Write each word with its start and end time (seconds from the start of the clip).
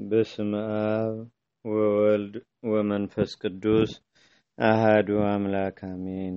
በስመ 0.00 0.52
አብ 0.74 1.16
ወወልድ 1.64 2.34
ወመንፈስ 2.70 3.30
ቅዱስ 3.42 3.90
አሃዱ 4.58 5.08
አምላክ 5.26 5.78
አሜን። 5.86 6.36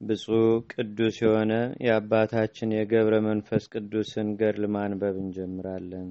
ብፁዕ 0.00 0.40
ቅዱስ 0.72 1.16
የሆነ 1.22 1.52
የአባታችን 1.86 2.74
የገብረ 2.76 3.14
መንፈስ 3.26 3.64
ቅዱስን 3.72 4.28
ገድል 4.40 4.64
ማንበብ 4.74 5.16
እንጀምራለን። 5.22 6.08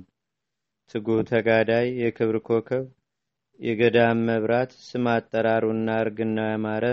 ትጉህ 0.90 1.22
ተጋዳይ 1.32 1.88
የክብር 2.02 2.38
ኮከብ 2.48 2.86
የገዳም 3.60 4.22
መብራት 4.30 4.72
ስም 4.88 5.06
አጠራሩና 5.14 5.90
እርግና 6.04 6.40
ያማረ 6.50 6.86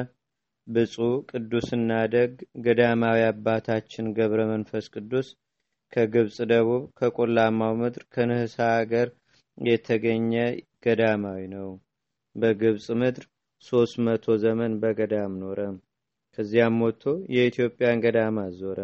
ብፁዕ 0.67 1.15
ቅዱስና 1.31 1.93
ደግ 2.13 2.35
ገዳማዊ 2.65 3.21
አባታችን 3.29 4.13
ገብረ 4.19 4.43
መንፈስ 4.53 4.87
ቅዱስ 4.95 5.29
ከግብፅ 5.93 6.37
ደቡብ 6.51 6.85
ከቆላማው 6.99 7.75
ምድር 7.81 8.05
ከንህሳ 8.15 8.59
አገር 8.77 9.09
የተገኘ 9.59 10.33
ገዳማዊ 10.85 11.41
ነው። 11.55 11.69
በግብፅ 12.37 12.87
ምድር 13.01 13.25
ሶስት 13.65 13.97
መቶ 14.05 14.35
ዘመን 14.45 14.73
በገዳም 14.83 15.33
ኖረ። 15.43 15.59
ከዚያም 16.39 16.77
ወጥቶ 16.85 17.05
የኢትዮጵያን 17.35 18.03
ገዳም 18.05 18.37
አዞረ። 18.45 18.79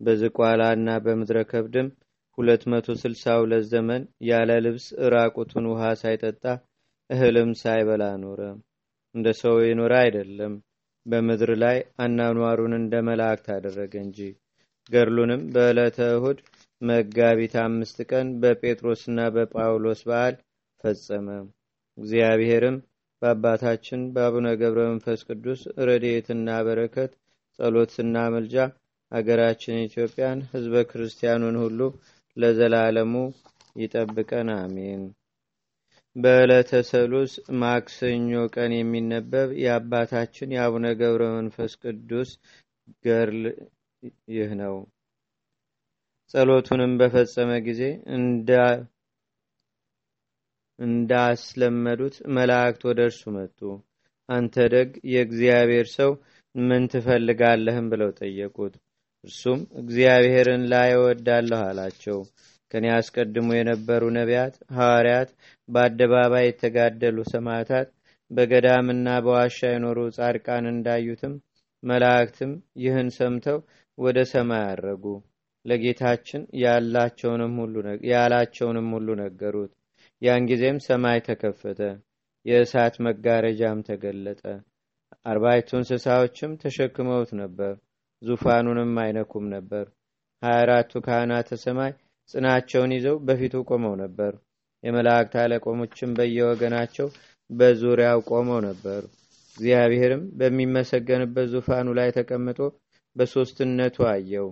በዝቋላ 0.00 0.62
እና 0.76 0.90
በምድረ 1.04 1.38
ከብድም 1.50 1.88
ሁለት 2.38 2.62
መቶ 2.72 2.88
ስልሳ 3.00 3.24
ሁለት 3.40 3.64
ዘመን 3.72 4.02
ያለ 4.28 4.50
ልብስ 4.64 4.86
እራቁቱን 5.04 5.64
ውሃ 5.70 5.82
ሳይጠጣ 6.02 6.44
እህልም 7.10 7.50
ሳይበላ 7.60 8.04
ኖረ። 8.22 8.40
እንደ 9.14 9.28
ሰው 9.40 9.54
የኖረ 9.62 9.92
አይደለም። 10.02 10.52
በምድር 11.06 11.50
ላይ 11.62 11.76
አናኗሩን 12.02 12.74
እንደ 12.78 12.94
መላእክት 13.08 13.46
አደረገ 13.54 13.94
እንጂ። 14.04 14.18
ገድሉንም 14.90 15.42
በዕለተ 15.54 15.98
እሁድ 16.16 16.38
መጋቢት 16.80 17.54
አምስት 17.62 17.98
ቀን 18.10 18.28
በጴጥሮስና 18.42 19.18
በጳውሎስ 19.34 20.00
በዓል 20.08 20.34
ፈጸመ። 20.84 21.26
እግዚአብሔርም 21.98 22.76
በአባታችን 23.22 24.02
በአቡነ 24.14 24.48
ገብረ 24.60 24.82
መንፈስ 24.90 25.20
ቅዱስ 25.28 25.60
ረድኤትና 25.88 26.50
በረከት 26.66 27.12
ጸሎትና 27.58 28.16
መልጃ 28.34 28.56
አገራችን 29.12 29.82
ኢትዮጵያን 29.86 30.38
ሕዝበ 30.50 30.82
ክርስቲያኑን 30.90 31.56
ሁሉ 31.62 31.80
ለዘላለሙ 32.36 33.14
ይጠብቀን፣ 33.76 34.48
አሜን። 34.56 35.02
በዕለተ 36.16 36.70
ሰሉስ 36.88 37.32
ማክሰኞ 37.60 38.32
ቀን 38.54 38.72
የሚነበብ 38.76 39.50
የአባታችን 39.62 40.54
የአቡነ 40.54 40.86
ገብረ 41.00 41.24
መንፈስ 41.36 41.74
ቅዱስ 41.82 42.30
ገድል 43.04 43.44
ይህ 44.32 44.50
ነው። 44.60 44.76
ጸሎቱንም 46.34 46.92
በፈጸመ 47.00 47.50
ጊዜ 47.66 47.82
እንዳስለመዱት 50.78 52.14
መላእክት 52.36 52.82
ወደ 52.88 53.00
እርሱ 53.08 53.22
መጡ። 53.36 53.58
አንተ 54.28 54.66
ደግ 54.74 54.90
የእግዚአብሔር 55.12 55.86
ሰው 55.96 56.10
ምን 56.54 56.84
ትፈልጋለህም 56.92 57.86
ብለው 57.92 58.10
ጠየቁት። 58.20 58.74
እርሱም 59.24 59.60
እግዚአብሔርን 59.80 60.62
ላይ 60.72 60.90
እወዳለሁ 60.96 61.60
አላቸው። 61.66 62.18
ከኔ 62.72 62.86
አስቀድሞ 62.96 63.48
የነበሩ 63.56 64.02
ነቢያት፣ 64.16 64.54
ሐዋርያት፣ 64.76 65.30
በአደባባይ 65.68 66.44
የተጋደሉ 66.46 67.18
ሰማዕታት፣ 67.32 67.88
በገዳምና 68.30 69.08
በዋሻ 69.24 69.58
የኖሩ 69.70 69.98
ጻድቃን 70.16 70.66
እንዳዩትም 70.72 71.34
መላእክትም 71.82 72.52
ይህን 72.82 73.10
ሰምተው 73.18 73.58
ወደ 73.98 74.18
ሰማይ 74.32 74.64
አረጉ። 74.70 75.04
ለጌታችን 75.64 76.42
ያላቸውንም 76.62 77.54
ሁሉ 78.92 79.08
ነገሩት። 79.22 79.72
ያን 80.22 80.46
ጊዜም 80.50 80.78
ሰማይ 80.86 81.18
ተከፈተ፣ 81.26 81.80
የእሳት 82.46 82.94
መጋረጃም 83.06 83.78
ተገለጠ። 83.88 84.42
አርባይቱ 85.26 85.70
እንስሳዎችም 85.78 86.52
ተሸክመውት 86.62 87.30
ነበር፣ 87.40 87.74
ዙፋኑንም 88.22 88.92
አይነኩም 89.02 89.46
ነበር። 89.54 89.86
ሀያ 90.42 90.60
አራቱ 90.62 90.92
ካህናተ 91.06 91.58
ሰማይ 91.64 91.92
ጽናቸውን 92.28 92.92
ይዘው 92.96 93.16
በፊቱ 93.26 93.54
ቆመው 93.70 93.94
ነበር። 94.02 94.32
የመላእክት 94.84 95.34
አለቆሞችም 95.40 96.14
በየወገናቸው 96.18 97.08
በዙሪያው 97.50 98.20
ቆመው 98.30 98.60
ነበር። 98.68 99.02
እግዚአብሔርም 99.56 100.22
በሚመሰገንበት 100.38 101.46
ዙፋኑ 101.54 101.88
ላይ 101.98 102.10
ተቀምጦ 102.18 102.58
በሦስትነቱ 103.16 103.96
አየው። 104.10 104.48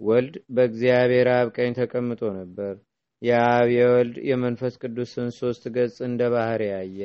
ወልድ 0.00 0.34
በእግዚአብሔር 0.54 1.28
አብ 1.34 1.48
ቀኝ 1.56 1.70
ተቀምጦ 1.78 2.22
ነበር። 2.38 2.74
የአብ 3.22 3.68
የወልድ 3.74 4.16
የመንፈስ 4.30 4.74
ቅዱስን 4.82 5.28
ሶስት 5.38 5.64
ገጽ 5.76 5.96
እንደ 6.08 6.22
ባህር 6.34 6.62
ያየ። 6.68 7.00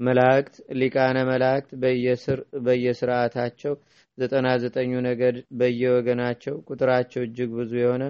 መላእክት 0.00 0.54
ሊቃነ 0.80 1.18
መላእክት 1.30 1.70
በየስርዓታቸው 2.66 3.74
ዘጠና 4.18 4.48
ዘጠኙ 4.62 4.92
ነገድ 5.06 5.36
በየወገናቸው 5.60 6.54
ቁጥራቸው 6.68 7.22
እጅግ 7.26 7.50
ብዙ 7.58 7.72
የሆነ 7.80 8.04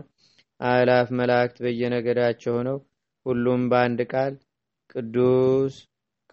አእላፍ 0.60 1.08
መላእክት 1.20 1.58
በየነገዳቸው 1.64 2.54
ሆነው 2.56 2.78
ሁሉም 3.26 3.62
በአንድ 3.70 4.00
ቃል 4.12 4.34
ቅዱስ 4.94 5.74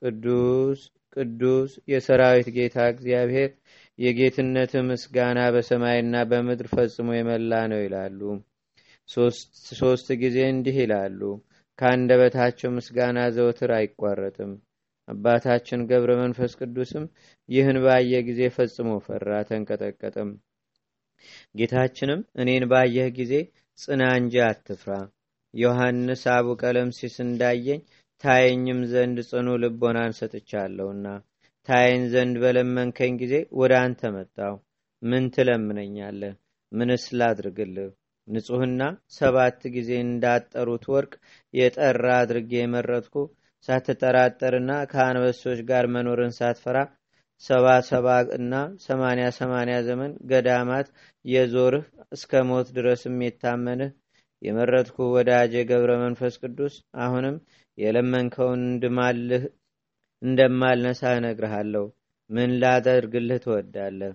ቅዱስ 0.01 0.79
ቅዱስ 1.15 1.71
የሰራዊት 1.91 2.47
ጌታ 2.57 2.77
እግዚአብሔር 2.93 3.51
የጌትነት 3.99 4.73
ምስጋና 4.87 5.39
በሰማይና 5.53 6.15
በምድር 6.29 6.67
ፈጽሞ 6.73 7.09
የመላ 7.15 7.61
ነው 7.71 7.79
ይላሉ። 7.83 8.19
ሶስት 9.79 10.07
ጊዜ 10.21 10.37
እንዲህ 10.51 10.75
ይላሉ። 10.81 11.21
ከአንደበታቸው 11.79 12.69
ምስጋና 12.77 13.19
ዘወትር 13.35 13.71
አይቋረጥም። 13.77 14.51
አባታችን 15.07 15.85
ገብረ 15.89 16.11
መንፈስ 16.21 16.53
ቅዱስም 16.59 17.03
ይህን 17.49 17.77
ባየ 17.83 18.13
ጊዜ 18.29 18.41
ፈጽሞ 18.55 18.89
ፈራ፣ 19.05 19.27
ተንቀጠቀጠም። 19.49 20.31
ጌታችንም 21.59 22.21
እኔን 22.41 22.65
ባየህ 22.71 23.07
ጊዜ 23.19 23.33
ጽና 23.79 24.03
እንጂ 24.19 24.35
አትፍራ፣ 24.47 24.91
ዮሐንስ 25.53 26.23
አቡ 26.33 26.47
ቀለምሲስ 26.61 27.15
እንዳየኝ 27.25 27.81
ታየኝም 28.23 28.79
ዘንድ 28.91 29.17
ጽኑ 29.29 29.47
ልቦናን 29.63 30.13
ሰጥቻለሁና 30.19 31.05
ታየኝ 31.67 32.03
ዘንድ 32.11 32.35
በለመንከኝ 32.43 33.13
ጊዜ 33.21 33.33
ወደ 33.59 33.73
አንተ 33.81 34.01
መጣው። 34.13 34.53
ምን 35.01 35.23
ትለምነኛለህ? 35.33 36.33
ምንስ 36.71 37.05
ላድርግልህ? 37.19 37.89
ንጹሕና 38.27 38.81
ሰባት 39.17 39.59
ጊዜ 39.75 39.89
እንዳጠሩት 40.05 40.85
ወርቅ 40.93 41.11
የጠራ 41.53 42.05
አድርጌ 42.21 42.51
የመረጥኩ 42.57 43.15
ሳትጠራጠርና 43.67 44.71
ከአንበሶች 44.91 45.59
ጋር 45.69 45.85
መኖርን 45.93 46.33
ሳትፈራ 46.39 46.77
ሰባ 47.43 47.65
ሰባ 47.89 48.07
እና 48.37 48.53
ሰማንያ 48.85 49.27
ሰማንያ 49.39 49.77
ዘመን 49.87 50.11
ገዳማት 50.29 50.87
የዞርህ 51.25 51.85
እስከ 52.11 52.41
ሞት 52.49 52.67
ድረስም 52.77 53.17
የታመንህ 53.25 53.91
የመረጥኩ 54.41 54.97
ወዳጄ 55.15 55.53
ገብረ 55.69 55.91
መንፈስ 56.03 56.35
ቅዱስ 56.43 56.75
አሁንም 57.03 57.35
የለመንከውን 57.77 58.61
እንድማልህ 58.67 59.43
እንደማልነሳ 60.21 61.11
እነግርሃለሁ። 61.17 61.85
ምን 62.29 62.51
ላደርግልህ 62.61 63.39
ትወዳለህ? 63.43 64.13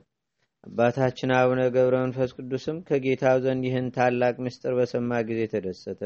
አባታችን 0.67 1.31
አቡነ 1.39 1.61
ገብረ 1.75 1.95
መንፈስ 2.03 2.31
ቅዱስም 2.39 2.77
ከጌታው 2.89 3.39
ዘንድ 3.45 3.63
ይህን 3.69 3.87
ታላቅ 3.97 4.35
ምስጢር 4.45 4.75
በሰማ 4.79 5.21
ጊዜ 5.29 5.41
ተደሰተ። 5.53 6.03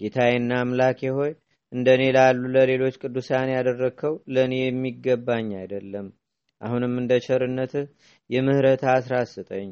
ጌታዬና 0.00 0.52
አምላኬ 0.60 1.00
ሆይ 1.16 1.32
እንደ 1.72 1.88
እኔ 1.96 2.04
ላሉ 2.16 2.42
ለሌሎች 2.54 2.94
ቅዱሳን 3.02 3.48
ያደረግከው 3.54 4.14
ለእኔ 4.34 4.54
የሚገባኝ 4.60 5.48
አይደለም። 5.60 6.06
አሁንም 6.62 6.92
እንደ 7.00 7.12
ቸርነትህ 7.26 7.86
የምህረት 8.30 8.82
አስራት 8.94 9.28
ስጠኝ። 9.32 9.70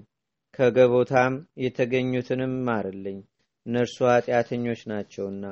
ከገቦታም 0.59 1.35
የተገኙትንም 1.65 2.55
ማርልኝ። 2.67 3.19
እነርሱ 3.67 3.97
ኃጢአተኞች 4.11 4.81
ናቸውና 4.91 5.45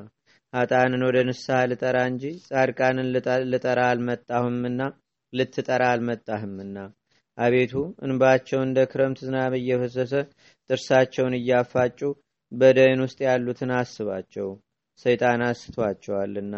ኃጣንን 0.53 1.03
ወደ 1.07 1.19
ንስሐ 1.27 1.59
ልጠራ 1.71 1.99
እንጂ 2.11 2.25
ጻድቃንን 2.47 3.09
ልጠራ 3.53 3.81
አልመጣሁምና 3.91 4.81
ልትጠራ 5.33 5.83
አልመጣህምና። 5.93 6.77
አቤቱ 7.39 7.73
እንባቸው 8.05 8.61
እንደ 8.65 8.79
ክረምት 8.91 9.21
ዝናብ 9.27 9.53
እየፈሰሰ 9.59 10.13
ጥርሳቸውን 10.71 11.37
እያፋጩ 11.39 12.01
በደይን 12.53 13.01
ውስጥ 13.05 13.19
ያሉትን 13.27 13.71
አስባቸው 13.79 14.49
ሰይጣን 15.05 15.43
አስቷቸዋልና። 15.47 16.55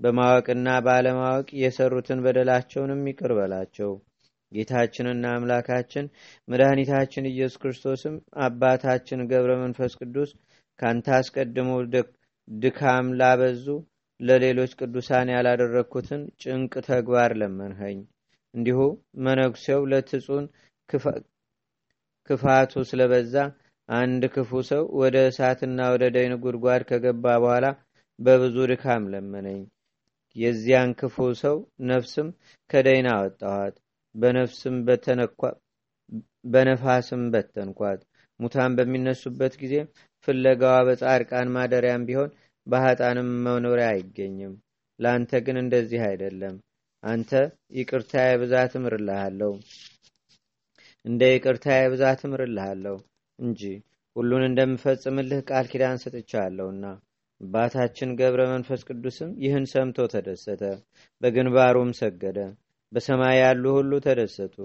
በማወቅና 0.00 0.68
ባለማወቅ 0.86 1.48
የሰሩትን 1.62 2.22
በደላቸውንም 2.24 3.02
ይቅር 3.10 3.32
በላቸው። 3.38 3.92
ጌታችንና 4.52 5.26
አምላካችን 5.36 6.06
መድኃኒታችን 6.48 7.30
ኢየሱስ 7.30 7.58
ክርስቶስም 7.62 8.14
አባታችን 8.44 9.26
ገብረ 9.30 9.52
መንፈስ 9.62 9.92
ቅዱስ 10.00 10.30
ካንተ 10.78 11.08
አስቀድሞ 11.18 11.70
ድካም 12.48 13.06
ላበዙ 13.18 13.66
ለሌሎች 14.20 14.72
ቅዱሳን 14.78 15.28
ያላደረግኩትን 15.34 16.22
ጭንቅ 16.42 16.72
ተግባር 16.88 17.30
ለመንኸኝ። 17.40 17.98
እንዲሁ 18.54 18.78
መነኩሴው 19.24 19.80
ለትጹን 19.90 20.44
ክፋቱ 22.30 22.72
ስለበዛ 22.90 23.34
አንድ 23.88 24.22
ክፉ 24.34 24.50
ሰው 24.68 24.84
ወደ 25.00 25.16
እሳትና 25.30 25.88
ወደ 25.94 26.04
ደይን 26.14 26.34
ጉድጓድ 26.44 26.82
ከገባ 26.90 27.24
በኋላ 27.36 27.66
በብዙ 28.18 28.56
ድካም 28.70 29.04
ለመነኝ። 29.12 29.62
የዚያን 30.36 30.90
ክፉ 31.00 31.16
ሰው 31.42 31.56
ነፍስም 31.90 32.28
ከደይና 32.70 33.08
አወጣኋት፣ 33.16 33.74
በነፍስም 34.14 34.76
በነፋስም 36.52 37.22
በተንኳት። 37.34 38.00
ሙታን 38.40 38.72
በሚነሱበት 38.78 39.54
ጊዜ 39.62 39.74
ፍለጋዋ 40.28 40.76
በጻድቃን 40.88 41.48
ማደሪያም 41.54 42.06
ቢሆን 42.08 42.30
በሀጣንም 42.66 43.30
መኖሪያ 43.46 43.88
አይገኝም። 43.92 44.54
ለአንተ 44.98 45.40
ግን 45.46 45.56
እንደዚህ 45.62 46.02
አይደለም። 46.08 46.56
አንተ 47.02 47.30
ይቅርታዬ 47.78 48.30
ብዛት 48.42 48.72
እምርልሃለሁ 48.78 49.50
እንደ 51.04 51.22
ይቅርታዬ 51.32 51.82
ብዛት 51.92 52.20
እምርልሃለሁ 52.26 52.94
እንጂ 53.38 53.62
ሁሉን 54.16 54.42
እንደምፈጽምልህ 54.46 55.40
ቃል 55.48 55.66
ኪዳን 55.72 56.00
ሰጥቻለሁና። 56.02 56.84
አባታችን 57.40 58.10
ገብረ 58.18 58.42
መንፈስ 58.52 58.80
ቅዱስም 58.88 59.30
ይህን 59.44 59.64
ሰምቶ 59.72 60.06
ተደሰተ፣ 60.12 60.62
በግንባሩም 61.22 61.90
ሰገደ። 62.00 62.38
በሰማይ 62.92 63.36
ያሉ 63.40 63.64
ሁሉ 63.76 63.92
ተደሰቱ። 64.06 64.56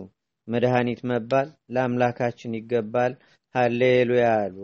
መድኃኒት 0.47 1.01
መባል 1.09 1.47
ለአምላካችን 1.73 2.55
ይገባል፣ 2.59 3.13
ሃሌሉያ 3.55 4.27
አሉ። 4.41 4.57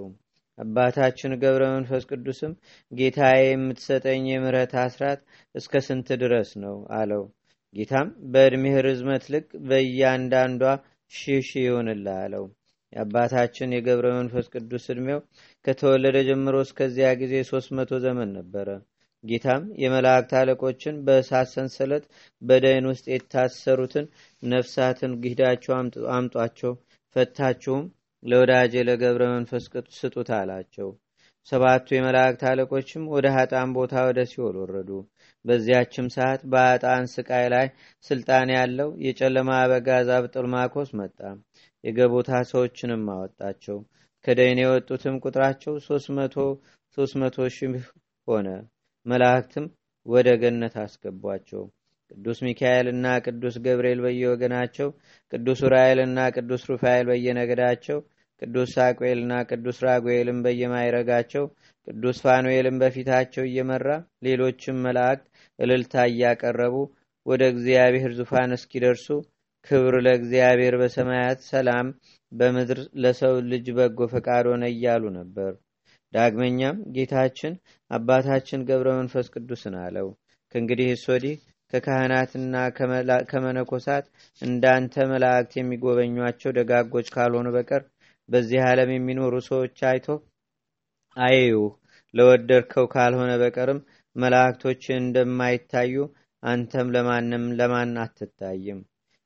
አባታችን 0.57 1.31
ገብረ 1.41 1.63
መንፈስ 1.73 2.03
ቅዱስም 2.09 2.51
ጌታዬ 2.91 3.39
የምትሰጠኝ 3.45 4.25
የምሕረት 4.29 4.73
አስራት 4.83 5.19
እስከ 5.55 5.81
ስንት 5.87 6.09
ድረስ 6.21 6.51
ነው 6.63 6.77
አለው። 6.97 7.23
ጌታም 7.75 8.09
በዕድሜህ 8.33 8.75
ርዝመት 8.87 9.25
ልክ 9.33 9.47
በእያንዳንዷ 9.67 10.63
ሺህ 11.11 11.41
ሺህ 11.49 11.67
አለው። 12.17 12.45
የአባታችን 12.93 13.73
የገብረ 13.75 14.07
መንፈስ 14.17 14.45
ቅዱስ 14.53 14.85
ዕድሜው 14.91 15.19
ከተወለደ 15.65 16.17
ጀምሮ 16.27 16.55
እስከዚያ 16.65 17.07
ጊዜ 17.21 17.33
ሶስት 17.49 17.69
መቶ 17.77 17.99
ዘመን 18.05 18.29
ነበረ። 18.37 18.67
ጌታም 19.23 19.63
የመላእክት 19.81 20.31
አለቆችን 20.39 20.95
በእሳት 21.05 21.47
ሰንሰለት 21.53 22.03
በደይን 22.41 22.85
ውስጥ 22.91 23.05
የታሰሩትን 23.11 24.05
ነፍሳትን 24.43 25.13
ጊዳቸው 25.23 25.73
አምጧቸው፣ 26.15 26.73
ፈታችሁም 27.15 27.85
ለወዳጄ 28.25 28.74
ለገብረ 28.88 29.24
መንፈስ 29.33 29.66
ቅዱስ 29.74 29.98
ስጡት 30.01 30.30
አላቸው። 30.38 30.89
ሰባቱ 31.48 31.88
የመላእክት 31.94 32.44
አለቆችም 32.50 33.04
ወደ 33.13 33.25
ሀጣን 33.36 33.69
ቦታ 33.75 34.04
ወደ 34.07 34.19
ሲኦል 34.30 34.56
ወረዱ። 34.62 34.89
በዚያችም 35.45 36.07
ሰዓት 36.16 36.42
በአጣን 36.51 37.04
ስቃይ 37.13 37.45
ላይ 37.54 37.68
ስልጣን 38.06 38.50
ያለው 38.56 38.89
የጨለማ 39.06 39.50
አበጋዝ 39.60 40.10
አብጥልማኮስ 40.16 40.89
መጣ። 41.00 41.19
የገቦታ 41.83 42.42
ሰዎችንም 42.51 43.04
አወጣቸው። 43.16 43.77
ከደይን 44.25 44.62
የወጡትም 44.62 45.16
ቁጥራቸው 45.24 45.74
ሶስት 46.98 47.13
መቶ 47.19 47.38
ሺህ 47.56 47.86
ሆነ። 48.27 48.48
መላእክትም 49.06 49.66
ወደ 50.06 50.30
ገነት 50.42 50.75
አስገቧቸው። 50.83 51.63
ቅዱስ 52.12 52.39
ሚካኤልና 52.45 53.06
ቅዱስ 53.25 53.56
ገብርኤል 53.66 54.00
በየወገናቸው፣ 54.04 54.89
ቅዱስ 55.33 55.60
ኡራኤልና 55.68 56.19
ቅዱስ 56.36 56.63
ሩፋኤል 56.72 57.06
በየነገዳቸው፣ 57.10 58.00
ቅዱስ 58.41 58.69
ሳቁኤልና 58.75 59.33
ቅዱስ 59.49 59.77
ራጉኤልም 59.85 60.39
በየማይረጋቸው፣ 60.45 61.45
ቅዱስ 61.87 62.17
ፋኑኤልም 62.23 62.79
በፊታቸው 62.81 63.43
እየመራ 63.47 63.87
ሌሎችም 64.25 64.81
መላእክት 64.85 65.25
እልልታ 65.59 66.03
እያቀረቡ 66.11 66.75
ወደ 67.25 67.43
እግዚአብሔር 67.53 68.11
ዙፋን 68.17 68.55
እስኪደርሱ 68.57 69.07
ክብር 69.67 69.93
ለእግዚአብሔር 70.05 70.75
በሰማያት 70.81 71.39
ሰላም 71.51 71.87
በምድር 72.31 72.79
ለሰው 73.03 73.35
ልጅ 73.51 73.67
በጎ 73.77 74.07
ፈቃድ 74.13 74.45
ሆነ 74.51 74.63
እያሉ 74.73 75.03
ነበር። 75.17 75.51
ዳግመኛም 76.13 76.77
ጌታችን 76.95 77.53
አባታችን 77.91 78.65
ገብረ 78.69 78.89
መንፈስ 78.99 79.27
ቅዱስን 79.35 79.75
አለው፣ 79.81 80.07
ከእንግዲህስ 80.55 81.03
ወዲህ 81.11 81.38
ከካህናትና 81.73 82.55
ከመነኮሳት 83.31 84.05
እንዳንተ 84.41 85.05
መላእክት 85.11 85.53
የሚጎበኟቸው 85.57 86.51
ደጋጎች 86.57 87.07
ካልሆኑ 87.15 87.47
በቀር 87.55 87.83
በዚህ 88.30 88.60
ዓለም 88.68 88.92
የሚኖሩ 88.94 89.33
ሰዎች 89.48 89.77
አይቶ 89.89 90.07
አየዩህ። 91.18 91.74
ለወደድከው 92.13 92.86
ካልሆነ 92.94 93.31
በቀርም 93.42 93.80
መላእክቶች 94.16 94.83
እንደማይታዩ 94.98 95.95
አንተም 96.44 96.88
ለማንም 96.95 97.45
ለማን 97.60 97.94
አትታይም። 98.04 98.80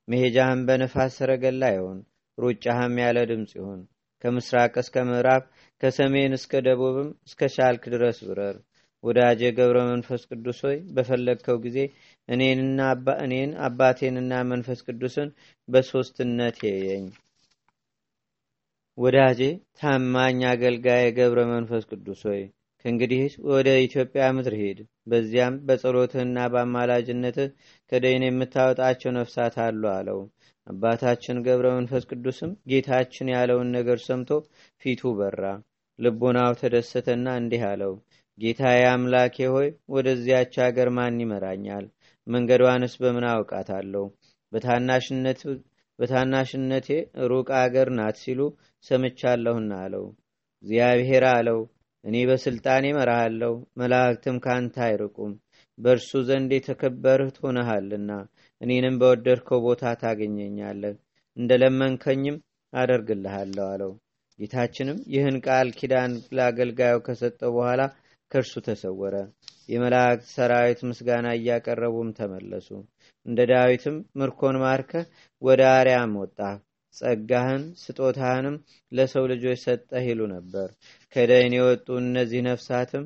መሄጃህም 0.08 0.62
በነፋስ 0.68 1.14
ሰረገላ 1.18 1.64
ይሁን፣ 1.76 2.00
ሩጫህም 2.38 2.96
ያለ 3.04 3.18
ድምፅ 3.32 3.52
ይሁን። 3.60 3.82
ከምስራቅ 4.24 4.74
እስከ 4.82 5.04
ምዕራብ 5.10 5.44
ከሰሜን 5.84 6.34
እስከ 6.38 6.62
ደቡብም 6.66 7.10
እስከ 7.28 7.50
ሻልክ 7.56 7.84
ድረስ 7.94 8.18
ብረር። 8.28 8.58
ወዳጄ 9.04 9.42
ገብረ 9.58 9.78
መንፈስ 9.90 10.22
ቅዱስ 10.30 10.58
ሆይ 10.66 10.78
በፈለግከው 10.96 11.58
ጊዜ 11.66 11.78
እኔን 12.30 12.62
አባቴንና 13.68 14.42
መንፈስ 14.52 14.80
ቅዱስን 14.88 15.30
በሶስትነት 15.70 16.58
የየኝ። 16.68 17.06
ወዳጄ 19.00 19.40
ታማኝ 19.80 20.40
አገልጋይ 20.48 21.06
ገብረ 21.18 21.40
መንፈስ 21.52 21.84
ቅዱስ 21.92 22.22
ሆይ 22.28 22.42
ከእንግዲህ 22.86 23.22
ወደ 23.50 23.68
ኢትዮጵያ 23.86 24.24
ምድር 24.36 24.56
ሄድ። 24.62 24.80
በዚያም 25.10 25.56
በጸሎትህና 25.68 26.48
በአማላጅነትህ 26.54 27.50
ከደይን 27.92 28.26
የምታወጣቸው 28.28 29.12
ነፍሳት 29.18 29.56
አሉ 29.66 29.84
አለው። 29.94 30.20
አባታችን 30.68 31.42
ገብረ 31.48 31.68
መንፈስ 31.78 32.04
ቅዱስም 32.12 32.52
ጌታችን 32.72 33.32
ያለውን 33.36 33.72
ነገር 33.78 34.00
ሰምቶ 34.08 34.32
ፊቱ 34.82 35.12
በራ፣ 35.18 35.44
ልቦናው 36.00 36.52
ተደሰተና 36.62 37.28
እንዲህ 37.42 37.64
አለው። 37.70 37.94
ጌታዬ 38.38 38.84
አምላኬ 38.92 39.38
ሆይ 39.54 39.70
ወደዚያች 39.94 40.56
አገር 40.66 40.92
ማን 40.98 41.22
ይመራኛል? 41.24 41.88
መንገዷንስ 42.28 42.96
በምን 43.02 43.28
አውቃታለሁ? 43.32 44.04
በታናሽነቴ 46.00 46.88
ሩቅ 47.30 47.48
አገር 47.62 47.88
ናት 47.96 48.18
ሲሉ 48.22 48.42
ሰምቻለሁና 48.86 49.72
አለው። 49.84 50.06
እግዚአብሔር 50.64 51.24
አለው 51.32 51.60
እኔ 52.04 52.16
በስልጣኔ 52.30 52.86
እመራሃለሁ፣ 52.94 53.54
መላእክትም 53.80 54.38
ካንተ 54.46 54.76
አይርቁም። 54.86 55.32
በእርሱ 55.78 56.12
ዘንድ 56.28 56.52
የተከበርህ 56.56 57.30
ትሆነሃልና 57.36 58.12
እኔንም 58.62 58.96
በወደድከው 59.02 59.60
ቦታ 59.66 59.94
ታገኘኛለህ፣ 60.02 60.96
እንደ 61.38 61.52
ለመንከኝም 61.62 62.38
አደርግልሃለሁ 62.74 63.66
አለው። 63.72 63.92
ጌታችንም 64.40 64.98
ይህን 65.14 65.38
ቃል 65.46 65.70
ኪዳን 65.80 66.12
ለአገልጋዩ 66.36 66.96
ከሰጠው 67.08 67.52
በኋላ 67.56 67.82
ከእርሱ 68.32 68.54
ተሰወረ። 68.68 69.16
የመላእክት 69.70 70.28
ሰራዊት 70.34 70.80
ምስጋና 70.90 71.28
እያቀረቡም 71.38 72.10
ተመለሱ። 72.20 72.70
እንደ 73.26 73.40
ዳዊትም 73.52 73.98
ምርኮን 74.20 74.58
ማርከህ 74.64 75.06
ወደ 75.42 75.62
አርያም 75.76 76.14
ወጣ 76.22 76.40
ጸጋህን 76.94 77.64
ስጦታህንም 77.82 78.56
ለሰው 78.92 79.26
ልጆች 79.32 79.60
ሰጠህ 79.66 80.06
ይሉ 80.08 80.22
ነበር። 80.34 80.70
ከደይን 81.16 81.54
የወጡ 81.58 81.88
እነዚህ 82.02 82.42
ነፍሳትም 82.48 83.04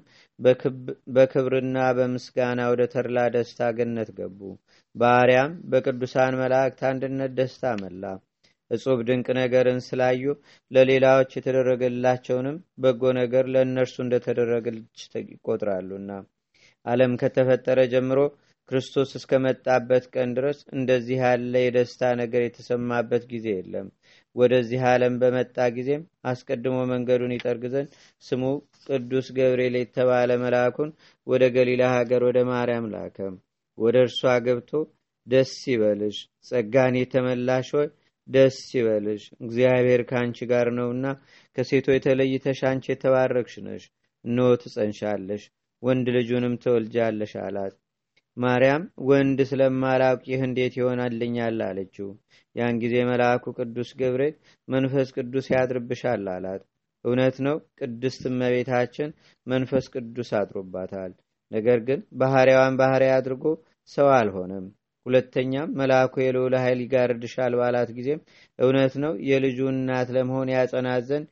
በክብርና 1.15 1.77
በምስጋና 1.97 2.61
ወደ 2.71 2.83
ተድላ 2.93 3.25
ደስታ 3.35 3.69
ገነት 3.77 4.11
ገቡ። 4.17 4.39
በአርያም 4.95 5.51
በቅዱሳን 5.71 6.39
መላእክት 6.41 6.81
አንድነት 6.91 7.33
ደስታ 7.37 7.73
መላ። 7.83 8.03
እጹብ 8.71 8.99
ድንቅ 9.07 9.27
ነገርን 9.37 9.79
ስላዩ 9.87 10.23
ለሌላዎች 10.71 11.31
የተደረገላቸውንም 11.35 12.55
በጎ 12.83 13.11
ነገር 13.19 13.45
ለእነርሱ 13.53 13.95
እንደተደረገች 14.03 15.01
ይቆጥራሉና 15.25 16.11
ዓለም 16.85 17.11
ከተፈጠረ 17.21 17.79
ጀምሮ 17.91 18.19
ክርስቶስ 18.69 19.09
እስከመጣበት 19.17 20.03
ቀን 20.13 20.29
ድረስ 20.37 20.59
እንደዚህ 20.75 21.17
ያለ 21.23 21.53
የደስታ 21.63 22.11
ነገር 22.21 22.41
የተሰማበት 22.43 23.23
ጊዜ 23.31 23.47
የለም። 23.55 23.87
ወደዚህ 24.35 24.81
ዓለም 24.91 25.15
በመጣ 25.21 25.65
ጊዜም 25.75 26.03
አስቀድሞ 26.25 26.77
መንገዱን 26.91 27.33
ይጠርግ 27.35 27.63
ዘንድ 27.73 27.89
ስሙ 28.23 28.43
ቅዱስ 28.87 29.27
ገብርኤል 29.37 29.75
የተባለ 29.79 30.37
መልአኩን 30.43 30.91
ወደ 31.27 31.43
ገሊላ 31.55 31.83
ሀገር 31.95 32.23
ወደ 32.29 32.39
ማርያም 32.49 32.87
ላከ። 32.93 33.17
ወደ 33.77 33.95
እርሷ 34.05 34.21
ገብቶ 34.45 34.71
ደስ 35.27 35.53
ይበልሽ፣ 35.71 36.17
ጸጋን 36.47 36.95
የተመላሽ 36.99 37.69
ሆይ 37.77 37.87
ደስ 38.29 38.57
ይበልሽ፣ 38.75 39.23
እግዚአብሔር 39.41 40.01
ከአንቺ 40.09 40.37
ጋር 40.51 40.67
ነውና 40.77 41.05
ከሴቶች 41.55 41.95
የተለይተሽ 41.97 42.59
አንቺ 42.69 42.85
የተባረክሽ 42.91 43.55
ነሽ። 43.65 43.85
እነሆ 44.25 44.49
ትጸንሻለሽ፣ 44.61 45.43
ወንድ 45.83 46.07
ልጁንም 46.17 46.53
ትወልጃለሽ 46.63 47.33
አላት። 47.45 47.73
ማርያም 48.37 48.83
ወንድ 49.07 49.39
ስለማላውቅ 49.49 50.21
ይህ 50.29 50.41
እንዴት 50.47 50.73
ይሆናልኛል 50.79 51.59
አለችው። 51.65 52.07
ያን 52.55 52.79
ጊዜ 52.83 52.95
መልአኩ 53.09 53.53
ቅዱስ 53.57 53.89
ገብርኤል 53.99 54.35
መንፈስ 54.67 55.09
ቅዱስ 55.17 55.47
ያድርብሻል 55.53 56.25
አላት። 56.33 56.63
እውነት 57.05 57.37
ነው፣ 57.45 57.55
ቅድስት 57.79 58.21
እመቤታችን 58.29 59.09
መንፈስ 59.47 59.85
ቅዱስ 59.95 60.29
አድሮባታል። 60.39 61.11
ነገር 61.51 61.79
ግን 61.87 61.99
ባህሪያዋን 62.21 62.77
ባህሪ 62.81 63.03
አድርጎ 63.15 63.45
ሰው 63.89 64.07
አልሆነም። 64.17 64.65
ሁለተኛም 65.05 65.73
መልአኩ 65.79 66.13
የልዑል 66.21 66.53
ኃይል 66.61 66.79
ይጋርድሻል 66.83 67.53
ባላት 67.59 67.89
ጊዜም 67.97 68.21
እውነት 68.59 68.93
ነው 69.03 69.13
የልጁ 69.29 69.59
እናት 69.73 70.09
ለመሆን 70.15 70.53
ያጸናት 70.55 71.03
ዘንድ 71.09 71.27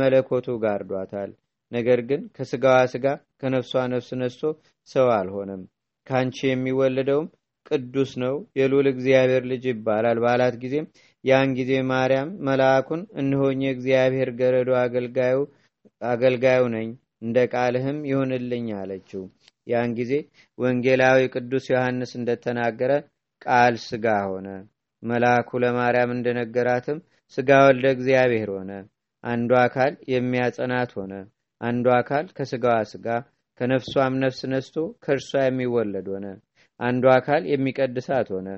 መለኮቱ 0.00 0.56
ጋርዷታል። 0.64 1.32
ነገር 1.72 2.00
ግን 2.08 2.20
ከስጋዋ 2.36 2.78
ስጋ 2.92 3.06
ከነፍሷ 3.40 3.72
ነፍስ 3.92 4.10
ነስቶ 4.20 4.42
ሰው 4.88 5.06
አልሆነም 5.16 5.62
ከአንቺ 6.06 6.38
የሚወለደውም 6.48 7.26
ቅዱስ 7.66 8.10
ነው። 8.22 8.34
የሉል 8.58 8.86
እግዚአብሔር 8.92 9.44
ልጅ 9.52 9.64
ይባላል። 9.70 10.18
ባላት 10.24 10.56
ጊዜም 10.62 10.86
ያን 11.24 11.50
ጊዜ 11.58 11.72
ማርያም 11.88 12.28
መልአኩን 12.46 13.00
እንሆኝ 13.20 13.60
የእግዚአብሔር 13.66 14.30
ገረዶ 14.40 14.70
አገልጋዩ 16.02 16.62
ነኝ 16.74 16.88
እንደ 17.22 17.36
ቃልህም 17.52 17.98
ይሁንልኝ 18.10 18.66
አለችው። 18.80 19.22
ያን 19.66 19.90
ጊዜ 19.98 20.12
ወንጌላዊ 20.58 21.20
ቅዱስ 21.34 21.64
ዮሐንስ 21.72 22.10
እንደተናገረ 22.18 22.92
ቃል 23.42 23.74
ስጋ 23.86 24.06
ሆነ። 24.28 24.48
መልአኩ 25.02 25.58
ለማርያም 25.62 26.12
እንደነገራትም 26.14 26.98
ስጋ 27.38 27.50
ወልደ 27.66 27.86
እግዚአብሔር 27.96 28.50
ሆነ። 28.56 28.70
አንዱ 29.24 29.50
አካል 29.64 29.92
የሚያጸናት 30.12 30.90
ሆነ። 30.98 31.12
አንዱ 31.60 31.86
አካል 31.98 32.24
ከስጋዋ 32.36 32.76
ስጋ 32.90 33.06
ከነፍሷም 33.60 34.14
ነፍስ 34.22 34.40
ነስቶ 34.52 34.76
ከእርሷ 35.04 35.42
የሚወለድ 35.44 36.08
ሆነ። 36.14 36.26
አንዱ 36.80 37.04
አካል 37.14 37.42
የሚቀድሳት 37.50 38.28
ሆነ። 38.34 38.48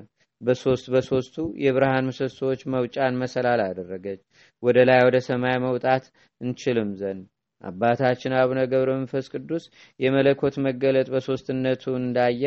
በሶስት 0.41 0.85
በሶስቱ 0.93 1.35
የብርሃን 1.63 2.07
ምሰሶዎች 2.09 2.61
መውጫን 2.73 3.19
መሰላል 3.21 3.61
አደረገች። 3.65 4.21
ወደ 4.63 4.77
ላይ 4.89 5.01
ወደ 5.07 5.17
ሰማይ 5.27 5.57
መውጣት 5.65 6.05
እንችልም 6.41 6.91
ዘንድ። 6.99 7.25
አባታችን 7.61 8.33
አቡነ 8.39 8.59
ገብረ 8.71 8.89
መንፈስ 8.97 9.25
ቅዱስ 9.33 9.63
የመለኮት 9.99 10.55
መገለጥ 10.65 11.07
በሶስትነቱ 11.13 11.83
እንዳየ 11.99 12.43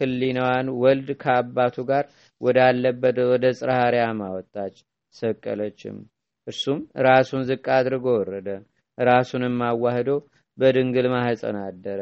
ህሊናዋን 0.00 0.68
ወልድ 0.82 1.08
ከአባቱ 1.22 1.76
ጋር 1.90 2.04
ወዳለበት 2.40 3.16
ወደ 3.32 3.46
ጽርሃርያም 3.58 4.20
አወጣች 4.28 4.76
ሰቀለችም። 5.14 5.96
እርሱም 6.46 6.78
ራሱን 7.06 7.42
ዝቅ 7.48 7.64
አድርጎ 7.76 8.06
ወረደ። 8.18 8.48
ራሱንም 8.98 9.56
አዋህዶ 9.68 10.08
በድንግል 10.58 11.06
ማህፀን 11.12 11.56
አደረ። 11.64 12.00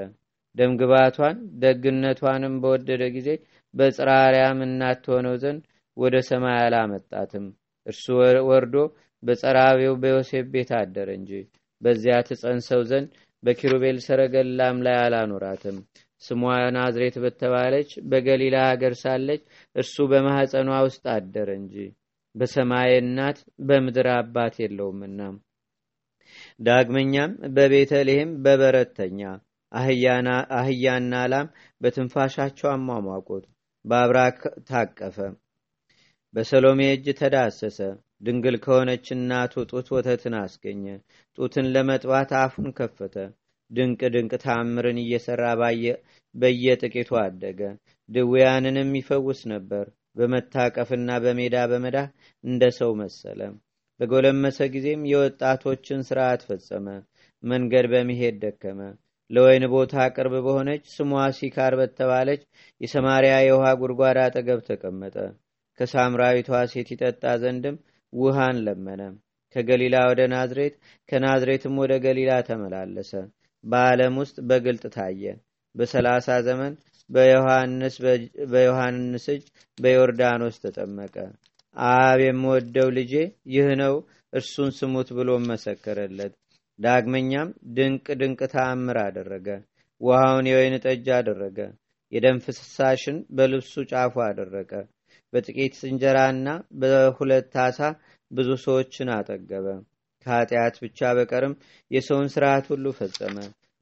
ደምግባቷን 0.57 1.37
ደግነቷንም 1.62 2.54
በወደደ 2.62 3.02
ጊዜ 3.16 3.28
በጽራርያም 3.75 4.61
እናት 4.66 5.04
ሆነው 5.12 5.35
ዘንድ 5.42 5.62
ወደ 5.97 6.16
ሰማይ 6.28 6.59
አላመጣትም። 6.62 7.47
እርሱ 7.87 8.04
ወርዶ 8.50 8.75
በጸራቢው 9.23 9.95
በዮሴፍ 10.02 10.47
ቤት 10.52 10.71
አደረ 10.80 11.09
እንጂ 11.19 11.33
በዚያ 11.83 12.16
ትጸንሰው 12.28 12.83
ዘንድ 12.90 13.11
በኪሩቤል 13.42 13.99
ሰረገላም 14.07 14.78
ላይ 14.87 14.97
አላኖራትም። 15.04 15.76
ስሟ 16.23 16.40
ናዝሬት 16.76 17.16
በተባለች 17.23 17.90
በገሊላ 18.11 18.57
ሀገር 18.71 18.95
ሳለች 19.02 19.42
እርሱ 19.76 19.97
በማኅፀኗ 20.11 20.71
ውስጥ 20.87 21.04
አደረ 21.14 21.49
እንጂ 21.61 21.76
በሰማይ 22.35 22.90
እናት 22.99 23.38
በምድር 23.69 24.09
አባት 24.16 24.57
የለውምና 24.62 25.21
ዳግመኛም 26.61 27.33
በቤተልሔም 27.55 28.31
በበረተኛ 28.45 29.21
አህያና 30.59 31.14
ላም 31.33 31.49
በትንፋሻቸው 31.81 32.69
አሟሟቁት። 32.73 33.45
በአብራክ 33.85 34.40
ታቀፈ 34.69 35.17
በሰሎሜ 36.35 36.81
እጅ 36.95 37.07
ተዳሰሰ። 37.21 37.79
ድንግል 38.26 38.57
ከሆነች 38.64 39.07
እናቱ 39.14 39.62
ጡት 39.71 39.87
ወተትን 39.95 40.35
አስገኘ 40.40 40.85
ጡትን 41.38 41.69
ለመጥባት 41.75 42.33
አፉን 42.40 42.69
ከፈተ። 42.79 43.14
ድንቅ 43.71 44.00
ድንቅ 44.14 44.33
ታምርን 44.45 44.99
እየሰራ 45.02 45.45
በየጥቂቱ 46.35 47.11
አደገ። 47.23 47.61
ድውያንንም 48.09 48.93
ይፈውስ 49.00 49.40
ነበር። 49.52 49.87
በመታቀፍና 50.17 51.11
በሜዳ 51.25 51.57
በመዳህ 51.73 52.07
እንደ 52.45 52.62
ሰው 52.79 52.93
መሰለ 53.00 53.40
በጎለመሰ 54.00 54.59
ጊዜም 54.75 55.02
የወጣቶችን 55.11 56.04
ስርዓት 56.09 56.42
ፈጸመ 56.49 56.87
መንገድ 57.42 57.87
በመሄድ 57.92 58.37
ደከመ። 58.45 58.80
ለወይን 59.30 59.64
ቦታ 59.73 60.04
ቅርብ 60.14 60.35
በሆነች 60.47 60.85
ስሟ 60.95 61.09
ሲካር 61.37 61.73
በተባለች 61.80 62.42
የሰማርያ 62.80 63.35
የውሃ 63.42 63.66
ጉድጓድ 63.80 64.19
አጠገብ 64.23 64.61
ተቀመጠ። 64.69 65.16
ከሳምራዊቷ 65.78 66.50
ሴት 66.73 66.88
ይጠጣ 66.95 67.25
ዘንድም 67.42 67.76
ውሃን 68.12 68.57
ለመነ። 68.66 69.02
ከገሊላ 69.54 69.97
ወደ 70.11 70.23
ናዝሬት 70.33 70.75
ከናዝሬትም 71.09 71.76
ወደ 71.83 71.92
ገሊላ 72.04 72.33
ተመላለሰ። 72.49 73.12
በዓለም 73.64 74.14
ውስጥ 74.23 74.37
በግልጥ 74.50 74.85
ታየ። 74.97 75.23
በሰላሳ 75.75 76.28
ዘመን 76.47 76.73
በዮሐንስ 78.52 79.26
እጅ 79.35 79.45
በዮርዳኖስ 79.78 80.57
ተጠመቀ 80.64 81.16
አብ 81.77 82.21
የምወደው 82.23 82.89
ልጄ 82.97 83.12
ይህ 83.55 83.69
ነው 83.81 83.95
እርሱን 84.33 84.71
ስሙት 84.79 85.09
ብሎ 85.19 85.31
መሰከረለት። 85.47 86.33
ዳግመኛም 86.79 87.49
ድንቅ 87.77 88.07
ድንቅ 88.21 88.41
ተአምር 88.53 88.99
አደረገ። 89.05 89.49
ውሃውን 90.00 90.47
የወይን 90.50 90.77
ጠጅ 90.85 91.07
አደረገ። 91.17 91.59
የደም 92.12 92.39
ፍሳሽን 92.45 93.19
በልብሱ 93.37 93.83
ጫፉ 93.91 94.15
አደረገ 94.27 94.73
በጥቂት 95.33 95.77
እንጀራና 95.89 96.49
በሁለት 96.81 97.55
አሳ 97.65 97.79
ብዙ 98.31 98.49
ሰዎችን 98.65 99.09
አጠገበ። 99.17 99.67
ከኃጢአት 100.27 100.75
ብቻ 100.83 101.11
በቀርም 101.19 101.55
የሰውን 101.91 102.29
ስርዓት 102.35 102.65
ሁሉ 102.73 102.87
ፈጸመ። 102.99 103.37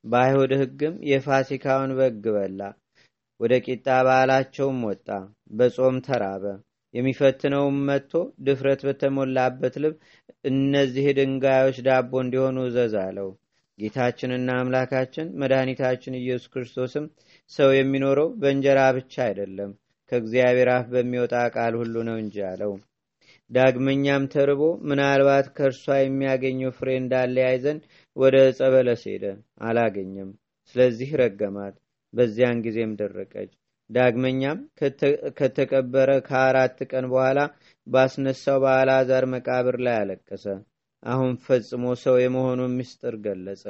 በአይሁድ 0.04 0.52
ህግም 0.60 0.94
የፋሲካውን 1.10 1.92
በግ 1.98 2.24
በላ። 2.36 2.60
ወደ 3.40 3.54
ቂጣ 3.66 3.86
በዓላቸውም 4.06 4.78
ወጣ። 4.88 5.08
በጾም 5.58 5.96
ተራበ 6.06 6.44
የሚፈትነውም 6.94 7.76
መጥቶ 7.88 8.12
ድፍረት 8.46 8.80
በተሞላበት 8.86 9.74
ልብ 9.82 9.94
እነዚህ 10.50 11.06
ድንጋዮች 11.18 11.78
ዳቦ 11.86 12.12
እንዲሆኑ 12.22 12.58
እዘዝ 12.68 12.94
አለው። 13.02 13.28
ጌታችንና 13.78 14.50
አምላካችን 14.60 15.26
መድኃኒታችን 15.40 16.18
ኢየሱስ 16.20 16.50
ክርስቶስም 16.54 17.04
ሰው 17.52 17.70
የሚኖረው 17.74 18.28
በእንጀራ 18.40 18.80
ብቻ 18.96 19.14
አይደለም 19.26 19.70
ከእግዚአብሔር 20.12 20.70
አፍ 20.74 20.86
በሚወጣ 20.92 21.34
ቃል 21.54 21.74
ሁሉ 21.80 21.96
ነው 22.08 22.16
እንጂ 22.22 22.36
አለው። 22.50 22.72
ዳግመኛም 23.50 24.24
ተርቦ 24.32 24.62
ምናልባት 24.88 25.46
ከእርሷ 25.56 25.84
የሚያገኘው 25.98 26.70
ፍሬ 26.78 26.88
እንዳለ 27.00 27.36
ያይዘን 27.44 27.78
ወደ 28.16 28.36
ዕፀ 28.48 28.60
በለስ 28.74 29.02
ሄደ 29.10 29.24
አላገኘም። 29.68 30.30
ስለዚህ 30.68 31.10
ረገማት 31.20 31.76
በዚያን 32.14 32.62
ጊዜም 32.66 32.92
ደረቀች 33.00 33.50
ዳግመኛም 33.90 34.58
ከተቀበረ 35.38 36.10
ከአራት 36.26 36.78
ቀን 36.90 37.04
በኋላ 37.12 37.38
ባስነሳው 37.86 38.58
በአልዓዛር 38.64 39.24
መቃብር 39.34 39.76
ላይ 39.86 39.96
አለቀሰ። 40.00 40.44
አሁን 41.02 41.32
ፈጽሞ 41.44 41.84
ሰው 42.02 42.16
የመሆኑን 42.20 42.74
ምስጢር 42.78 43.14
ገለጸ። 43.24 43.64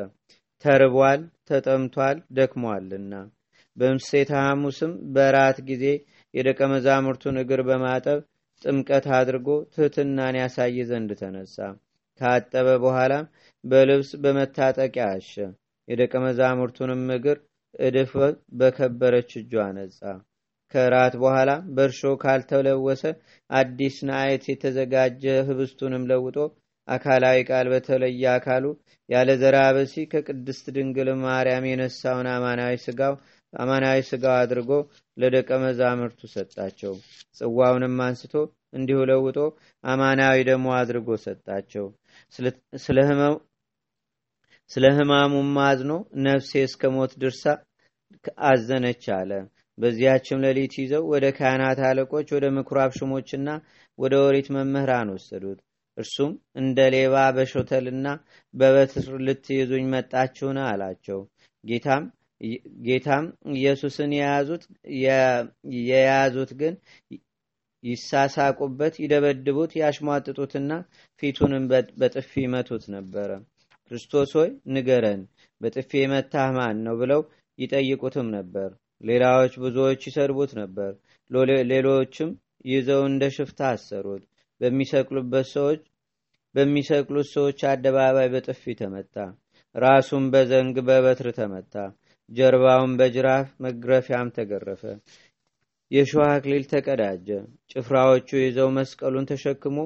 ተርቧል 0.65 1.21
ተጠምቷል 1.49 2.19
ደክሟልና። 2.37 3.13
በምሴተ 3.77 4.31
ሐሙስም 4.41 4.93
በራት 5.15 5.59
ጊዜ 5.69 5.85
የደቀ 6.35 6.61
መዛሙርቱን 6.73 7.37
እግር 7.43 7.61
በማጠብ 7.69 8.21
ጥምቀት 8.65 9.07
አድርጎ 9.19 9.49
ትህትናን 9.75 10.39
ያሳይ 10.41 10.79
ዘንድ 10.89 11.11
ተነሳ። 11.21 11.57
ካጠበ 12.21 12.69
በኋላም 12.85 13.27
በልብስ 13.65 14.11
በመታጠቂያ 14.23 15.07
አሸ። 15.13 15.33
የደቀ 15.89 16.15
መዛሙርቱንም 16.25 17.05
እግር 17.17 17.39
እድፍ 17.81 18.13
በከበረች 18.59 19.31
እጇ 19.41 19.53
አነጻ 19.65 20.01
ከራት 20.75 21.15
በኋላ 21.21 21.51
በእርሾ 21.77 22.11
ካልተለወሰ 22.23 23.03
አዲስ 23.51 23.97
ናአየት 24.09 24.45
የተዘጋጀ 24.51 25.23
ህብስቱንም 25.49 26.09
ለውጦ 26.11 26.37
አካላዊ 26.89 27.39
ቃል 27.49 27.67
በተለየ 27.73 28.25
አካሉ 28.35 28.65
ያለ 29.09 29.31
ዘራበሲ 29.41 29.95
ከቅድስት 30.13 30.67
ድንግል 30.77 31.09
ማርያም 31.23 31.65
የነሳውን 31.71 32.29
አማናዊ 32.35 32.77
ስጋው 32.85 33.15
አማናዊ 33.53 33.99
ስጋው 34.09 34.37
አድርጎ 34.41 34.71
ለደቀ 35.17 35.51
መዛሙርቱ 35.63 36.21
ሰጣቸው። 36.35 36.95
ጽዋውንም 37.39 37.97
አንስቶ 38.07 38.35
እንዲሁ 38.73 38.99
ለውጦ 39.11 39.39
አማናዊ 39.85 40.39
ደግሞ 40.51 40.67
አድርጎ 40.81 41.09
ሰጣቸው 41.25 41.87
ስለ 44.71 44.85
ህማሙም 44.97 45.53
አዝኖ 45.63 45.93
ነፍሴ 46.25 46.51
እስከ 46.65 46.91
ሞት 46.95 47.13
ድርሳ 47.21 47.45
አዘነች 48.49 49.05
አለ። 49.17 49.31
በዚያችም 49.79 50.43
ሌሊት 50.45 50.75
ይዘው 50.81 51.03
ወደ 51.13 51.27
ካህናት 51.37 51.81
አለቆች 51.89 52.29
ወደ 52.37 52.47
ምኩራብ 52.57 52.91
ሽሞችና 52.99 53.49
ወደ 53.99 54.15
ኦሪት 54.25 54.49
መምህራን 54.57 55.11
ወሰዱት። 55.15 55.59
እርሱም 55.99 56.33
እንደ 56.61 56.79
ሌባ 56.95 57.17
በሾተልና 57.37 58.07
በበትር 58.55 59.07
ልትይዙኝ 59.27 59.85
መጣችሁን 59.95 60.59
አላቸው። 60.67 61.21
ጌታም 61.65 62.05
ጌታም 62.87 63.25
ኢየሱስን 63.57 64.11
የያዙት 65.83 66.53
ግን 66.61 66.75
ይሳሳቁበት 67.83 68.95
ይደበድቡት 69.03 69.73
ያሽሟጥጡትና 69.81 70.71
ፊቱንም 71.23 71.65
በጥፊ 72.01 72.31
ይመቱት 72.45 72.85
ነበረ 72.97 73.31
ክርስቶስ 73.91 74.31
ሆይ 74.39 74.51
ንገረን 74.75 75.23
በጥፊ 75.61 75.91
የመታህ 76.01 76.49
ማን 76.57 76.79
ነው 76.87 76.97
ብለው 77.01 77.23
ይጠይቁትም 77.59 78.29
ነበር 78.37 78.71
ሌላዎች 79.01 79.53
ብዙዎች 79.63 80.01
ይሰድቡት 80.09 80.53
ነበር 80.61 80.93
ሌሎችም 81.71 82.31
ይዘው 82.69 83.03
እንደ 83.09 83.25
ሽፍታ 83.35 83.61
አሰሩት 83.75 84.25
በሚሰቅሉበት 84.61 85.47
ሰዎች 85.55 85.83
በሚሰቅሉት 86.55 87.29
ሰዎች 87.35 87.61
አደባባይ 87.71 88.29
በጥፊ 88.33 88.75
ተመታ 88.81 89.17
ራሱን 89.75 90.25
በዘንግ 90.33 90.77
በበትር 90.87 91.29
ተመታ። 91.37 91.75
ጀርባውን 92.31 92.93
በጅራፍ 92.99 93.49
መግረፊያም 93.65 94.33
ተገረፈ። 94.37 94.83
የሸዋ 95.91 96.23
አክሊል 96.33 96.65
ተቀዳጀ። 96.71 97.29
ጭፍራዎቹ 97.73 98.29
ይዘው 98.41 98.69
መስቀሉን 98.77 99.29
ተሸክሞ 99.31 99.77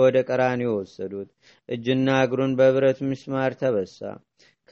ወደ 0.00 0.16
ቀራኒዮ 0.28 0.70
ወሰዱት። 0.78 1.30
እጅና 1.68 2.08
እግሩን 2.24 2.52
በብረት 2.58 2.98
ምስማር 3.10 3.54
ተበሳ። 3.60 4.00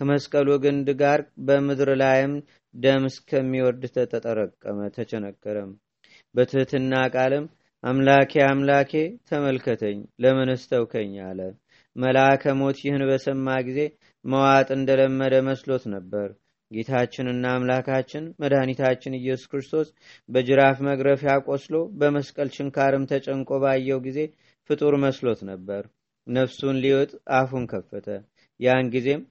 ከመስቀሉ 0.01 0.49
ግንድ 0.65 0.89
ጋር 1.01 1.21
በምድር 1.47 1.91
ላይም 2.03 2.35
ደም 2.75 3.05
እስከሚወርድ 3.11 3.85
ተጠረቀመ፣ 4.13 4.79
ተቸነከረም። 4.97 5.71
በትህትና 6.35 6.93
ቃልም 7.15 7.47
አምላኬ 7.85 8.33
አምላኬ 8.47 8.93
ተመልከተኝ፣ 9.29 9.99
ለምንስ 10.23 10.63
ተውከኝ 10.71 11.15
አለ። 11.27 11.41
መልአከ 11.97 12.53
ሞት 12.59 12.79
ይህን 12.85 13.03
በሰማ 13.09 13.57
ጊዜ 13.69 13.81
መዋጥ 14.25 14.69
እንደለመደ 14.77 15.35
መስሎት 15.49 15.85
ነበር። 15.95 16.29
ጌታችንና 16.71 17.45
አምላካችን 17.55 18.25
መድኃኒታችን 18.43 19.19
ኢየሱስ 19.19 19.49
ክርስቶስ 19.53 19.89
በጅራፍ 20.29 20.79
መግረፊያ 20.89 21.35
ቆስሎ 21.47 21.77
በመስቀል 22.01 22.49
ችንካርም 22.57 23.09
ተጨንቆ 23.13 23.61
ባየው 23.63 24.01
ጊዜ 24.07 24.19
ፍጡር 24.71 24.95
መስሎት 25.05 25.41
ነበር። 25.51 25.83
ነፍሱን 26.27 26.77
ሊወጥ 26.83 27.11
አፉን 27.37 27.65
ከፈተ። 27.71 28.09
ያን 28.61 28.91
ጊዜም 28.95 29.23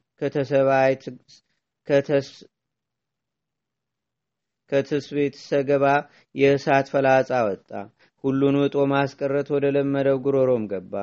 ከትስቤት 4.70 5.36
ሰገባ 5.44 5.86
የእሳት 6.36 6.88
ፈላጻ 6.94 7.30
ወጣ። 7.48 7.70
ሁሉን 8.24 8.56
ውጦ 8.62 8.78
ማስቀረት 8.92 9.48
ወደ 9.56 9.66
ለመደው 9.76 10.18
ጉሮሮም 10.26 10.64
ገባ። 10.72 10.94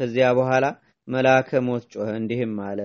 ከዚያ 0.00 0.26
በኋላ 0.38 0.64
መልአከ 1.08 1.60
ሞት 1.66 1.84
ጮኸ፣ 1.92 2.08
እንዲህም 2.18 2.54
አለ 2.66 2.80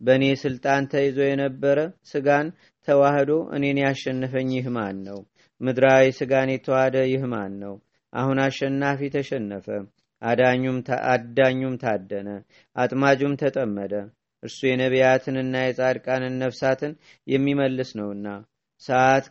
በእኔ 0.00 0.24
ስልጣን 0.42 0.82
ተይዞ 0.92 1.18
የነበረ 1.26 1.78
ስጋን 2.10 2.46
ተዋህዶ 2.88 3.30
እኔን 3.56 3.78
ያሸነፈኝ 3.84 4.50
ይህ 4.56 4.66
ማን 4.76 4.96
ነው? 5.06 5.18
ምድራዊ 5.60 6.06
ስጋን 6.18 6.50
የተዋሃደ 6.52 6.96
ይህ 7.12 7.22
ማን 7.32 7.52
ነው? 7.62 7.74
አሁን 8.12 8.38
አሸናፊ 8.44 9.00
ተሸነፈ፣ 9.14 9.66
አዳኙም 10.22 11.74
ታደነ፣ 11.82 12.28
አጥማጁም 12.76 13.34
ተጠመደ። 13.42 13.94
እርሱ 14.42 14.58
የነቢያትንና 14.68 15.54
የጻድቃንን 15.64 16.34
ነፍሳትን 16.42 16.92
የሚመልስ 17.26 17.90
ነውና 17.98 18.26
ሰዓት 18.82 19.26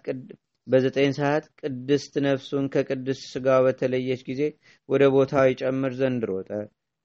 በዘጠኝ 0.68 1.12
ሰዓት 1.18 1.46
ቅድስት 1.62 2.14
ነፍሱን 2.26 2.66
ከቅድስት 2.74 3.24
ስጋው 3.34 3.62
በተለየች 3.66 4.22
ጊዜ 4.30 4.42
ወደ 4.90 5.04
ቦታው 5.16 5.46
ይጨምር 5.50 5.94
ዘንድ 6.00 6.24
ሮጠ። 6.32 6.50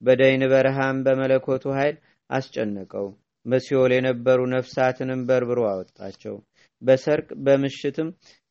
በደይን 0.01 0.43
በረሃም 0.53 1.03
በመለኮቱ 1.05 1.63
ኃይል 1.77 1.97
አስጨነቀው። 2.29 3.07
በሲኦል 3.45 3.91
የነበሩ 3.95 4.39
ነፍሳትንም 4.53 5.21
በርብሮ 5.29 5.61
አወጣቸው። 5.69 6.35
በሰርቅ 6.81 7.29
በምሽትም 7.45 8.09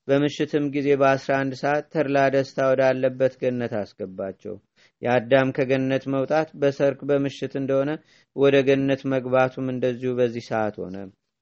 በምሽትም 0.08 0.64
ጊዜ 0.74 0.88
በአስራ 1.00 1.32
አንድ 1.40 1.52
ሰዓት 1.60 1.84
ተድላ 1.92 2.18
ደስታ 2.34 2.58
ወዳለበት 2.70 3.34
ገነት 3.42 3.72
አስገባቸው። 3.80 4.54
የአዳም 5.02 5.48
ከገነት 5.56 6.04
መውጣት 6.14 6.48
በሰርክ 6.62 7.00
በምሽት 7.08 7.52
እንደሆነ 7.60 7.90
ወደ 8.36 8.56
ገነት 8.68 9.02
መግባቱም 9.12 9.68
እንደዚሁ 9.72 10.10
በዚህ 10.18 10.44
ሰዓት 10.50 10.76
ሆነ። 10.82 10.96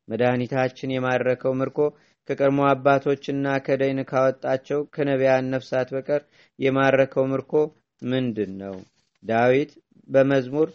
መድኃኒታችን 0.08 0.94
የማረከው 0.94 1.54
ምርኮ 1.60 1.78
ከቀድሞ 2.28 2.60
አባቶችና 2.70 3.46
ከደይን 3.66 4.00
ካወጣቸው 4.10 4.80
ከነቢያን 4.94 5.50
ነፍሳት 5.54 5.88
በቀር 5.94 6.22
የማረከው 6.58 7.24
ምርኮ 7.32 7.52
ምንድን 8.02 8.52
ነው? 8.62 8.74
ዳዊት 9.22 9.70
በመዝሙር 10.08 10.68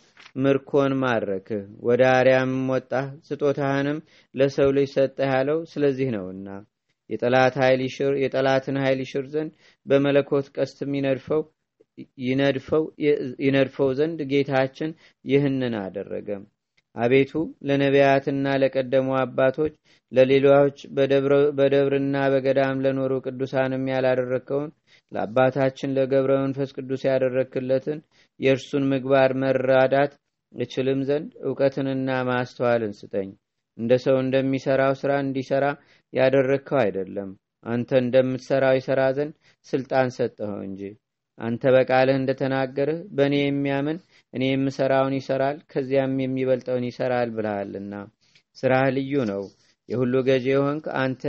ምርኮን 0.43 0.93
ማረክህ፣ 1.01 1.63
ወደ 1.87 2.01
አርያምም 2.13 2.69
ወጣህ፣ 2.73 3.07
ስጦታህንም 3.27 3.99
ለሰው 4.35 4.69
ልጅ 4.77 4.89
ሰጠህ 4.95 5.31
ያለው 5.33 5.59
ስለዚህ 5.73 6.09
ነውና 6.15 6.47
የጠላትን 8.19 8.77
ኃይል 8.83 8.99
ይሽር 9.03 9.25
ዘንድ 9.33 9.51
በመለኮት 9.85 10.45
ቀስትም 10.57 10.91
ይነድፈው 10.97 12.84
ይነድፈው 13.43 13.89
ዘንድ 13.97 14.19
ጌታችን 14.31 14.91
ይህንን 15.25 15.75
አደረገ። 15.81 16.29
አቤቱ 16.95 17.31
ለነቢያትና 17.67 18.47
ለቀደሙ 18.62 19.08
አባቶች 19.21 19.73
ለሌሎች 20.12 20.77
በደብርና 21.60 22.15
በገዳም 22.34 22.81
ለኖሩ 22.86 23.13
ቅዱሳንም 23.25 23.86
ያላደረግከውን 23.93 24.69
ለአባታችን 25.11 25.93
ለገብረ 25.97 26.33
መንፈስ 26.43 26.69
ቅዱስ 26.77 27.01
ያደረክለትን 27.09 27.99
የእርሱን 28.39 28.85
ምግባር 28.91 29.31
መራዳት 29.41 30.13
እችልም 30.53 30.99
ዘንድ 31.07 31.29
እውቀትንና 31.45 32.09
ማስተዋልን 32.29 32.93
ስጠኝ። 32.99 33.29
እንደ 33.77 33.93
ሰው 34.03 34.15
እንደሚሰራው 34.23 34.93
ስራ 34.99 35.11
እንዲሰራ 35.23 35.65
ያደረግከው 36.13 36.79
አይደለም፣ 36.83 37.29
አንተ 37.65 37.89
እንደምትሰራው 38.03 38.75
ይሰራ 38.79 39.01
ዘንድ 39.17 39.33
ስልጣን 39.67 40.09
ሰጠኸው 40.17 40.59
እንጂ። 40.67 40.81
አንተ 41.37 41.63
በቃልህ 41.75 42.17
እንደተናገርህ 42.19 42.99
በእኔ 43.15 43.35
የሚያምን 43.41 43.97
እኔ 44.33 44.43
የምሰራውን 44.49 45.15
ይሰራል፣ 45.19 45.57
ከዚያም 45.71 46.13
የሚበልጠውን 46.23 46.85
ይሰራል 46.89 47.29
ብልሃልና። 47.37 47.93
ስራህ 48.57 48.85
ልዩ 48.97 49.13
ነው። 49.31 49.43
የሁሉ 49.89 50.13
ገዢ 50.27 50.45
የሆንክ 50.51 50.85
አንተ 51.01 51.23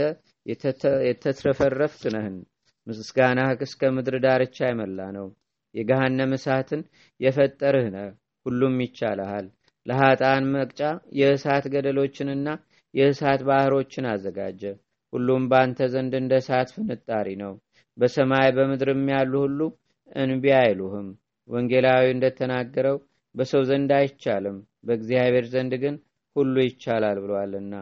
የተትረፈረፍክ 1.05 2.03
ነህን። 2.13 2.37
ምስጋናህ 2.87 3.49
እስከ 3.65 3.91
ምድር 3.95 4.15
ዳርቻ 4.23 4.57
የመላ 4.67 4.99
ነው። 5.17 5.27
የገሃነም 5.75 6.33
እሳትን 6.37 6.81
የፈጠርህ 7.19 7.87
ነህ፣ 7.95 8.09
ሁሉም 8.45 8.75
ይቻልሃል። 8.83 9.45
ለኃጣን 9.85 10.43
መቅጫ 10.53 10.81
የእሳት 11.19 11.65
ገደሎችንና 11.73 12.47
የእሳት 12.93 13.41
ባህሮችን 13.49 14.05
አዘጋጀ። 14.11 14.61
ሁሉም 15.13 15.43
በአንተ 15.51 15.79
ዘንድ 15.93 16.13
እንደ 16.19 16.33
እሳት 16.41 16.69
ፍንጣሪ 16.75 17.27
ነው። 17.43 17.53
በሰማይ 17.97 18.49
በምድርም 18.55 19.03
ያሉ 19.13 19.33
ሁሉ 19.45 19.59
እንቢ 20.21 20.45
አይሉህም። 20.59 21.07
ወንጌላዊ 21.49 22.05
እንደተናገረው 22.13 22.97
በሰው 23.35 23.61
ዘንድ 23.69 23.91
አይቻልም፣ 23.97 24.57
በእግዚአብሔር 24.87 25.45
ዘንድ 25.53 25.73
ግን 25.83 25.95
ሁሉ 26.35 26.55
ይቻላል 26.67 27.17
ብሏልና። 27.23 27.73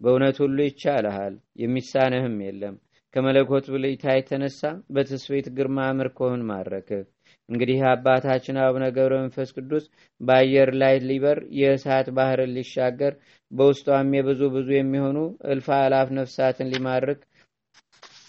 በእውነት 0.00 0.36
ሁሉ 0.44 0.58
ይቻልሃል፣ 0.68 1.34
የሚሳንህም 1.62 2.36
የለም። 2.46 2.76
ከመለኮት 3.14 3.66
ብልጭታ 3.72 4.04
የተነሳ 4.14 4.60
በትስቤት 4.94 5.46
ግርማ 5.56 5.78
ምርኮህን 5.98 6.42
ማረክህ። 6.48 7.02
እንግዲህ 7.48 7.78
አባታችን 7.90 8.56
አቡነ 8.64 8.84
ገብረ 8.96 9.14
መንፈስ 9.22 9.50
ቅዱስ 9.56 9.84
በአየር 10.20 10.70
ላይ 10.82 10.94
ሊበር 11.08 11.38
የእሳት 11.58 12.06
ባህርን 12.16 12.54
ሊሻገር 12.56 13.14
በውስጧም 13.52 14.14
የብዙ 14.16 14.42
ብዙ 14.54 14.68
የሚሆኑ 14.76 15.18
እልፍ 15.52 15.68
አላፍ 15.78 16.10
ነፍሳትን 16.18 16.70
ሊማርክ 16.72 17.20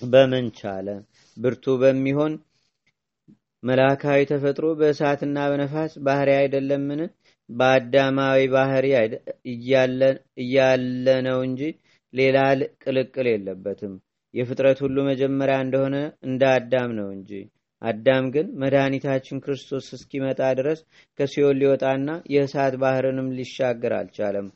በምን 0.05 0.47
ቻለ? 0.57 0.87
ብርቱ 1.37 1.65
በሚሆን 1.81 2.33
መላካዊ 3.63 4.21
ተፈጥሮ 4.31 4.65
በእሳትና 4.79 5.37
በነፋስ 5.51 5.93
ባህሪ 6.05 6.29
አይደለምን? 6.39 7.01
በአዳማዊ 7.49 8.39
ባህሪ 8.53 8.87
እያለ 10.41 11.07
ነው 11.25 11.39
እንጂ 11.47 11.61
ሌላ 12.13 12.37
ቅልቅል 12.83 13.27
የለበትም። 13.31 13.93
የፍጥረት 14.33 14.79
ሁሉ 14.83 14.97
መጀመሪያ 15.09 15.57
እንደሆነ 15.63 15.95
እንደ 16.27 16.43
አዳም 16.55 16.91
ነው 16.99 17.07
እንጂ። 17.15 17.31
አዳም 17.81 18.25
ግን 18.33 18.47
መድኃኒታችን 18.61 19.41
ክርስቶስ 19.45 19.87
እስኪመጣ 19.95 20.41
ድረስ 20.59 20.79
ከሲኦል 21.19 21.57
ሊወጣና 21.61 22.09
የእሳት 22.33 22.75
ባህርንም 22.83 23.33
ሊሻገር 23.37 23.93
አልቻለም። 23.97 24.47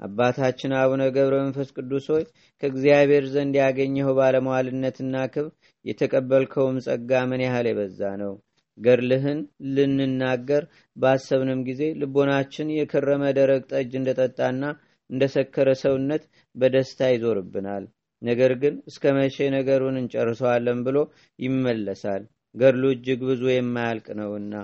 አባታችን 0.00 0.72
አቡነ 0.78 1.02
ገብረ 1.16 1.34
መንፈስ 1.42 1.68
ቅዱስ 1.76 2.06
ሆይ 2.12 2.24
ከእግዚአብሔር 2.62 3.24
ዘንድ 3.34 3.54
ያገኘኸው 3.60 4.16
ባለመዋልነትና 4.18 5.16
ክብር 5.34 5.52
የተቀበልከውም 5.84 6.82
ጸጋ 6.86 7.20
ምን 7.30 7.44
ያህል 7.46 7.68
የበዛ 7.70 8.00
ነው። 8.22 8.32
ገድልህን 8.78 9.40
ልንናገር 9.74 10.62
ባሰብንም 10.96 11.60
ጊዜ 11.68 11.82
ልቦናችን 12.00 12.74
የከረመ 12.78 13.24
ደረቅ 13.38 13.62
ጠጅ 13.72 13.92
እንደጠጣና 14.00 14.62
እንደሰከረ 15.10 15.70
ሰውነት 15.82 16.22
በደስታ 16.54 17.10
ይዞርብናል። 17.12 17.84
ነገር 18.22 18.52
ግን 18.62 18.74
እስከ 18.90 19.12
መቼ 19.16 19.36
ነገሩን 19.54 19.96
እንጨርሰዋለን 20.00 20.78
ብሎ 20.86 20.98
ይመለሳል። 21.38 22.22
ገድሉ 22.54 22.84
እጅግ 22.94 23.20
ብዙ 23.30 23.42
የማያልቅ 23.52 24.06
ነውና 24.18 24.54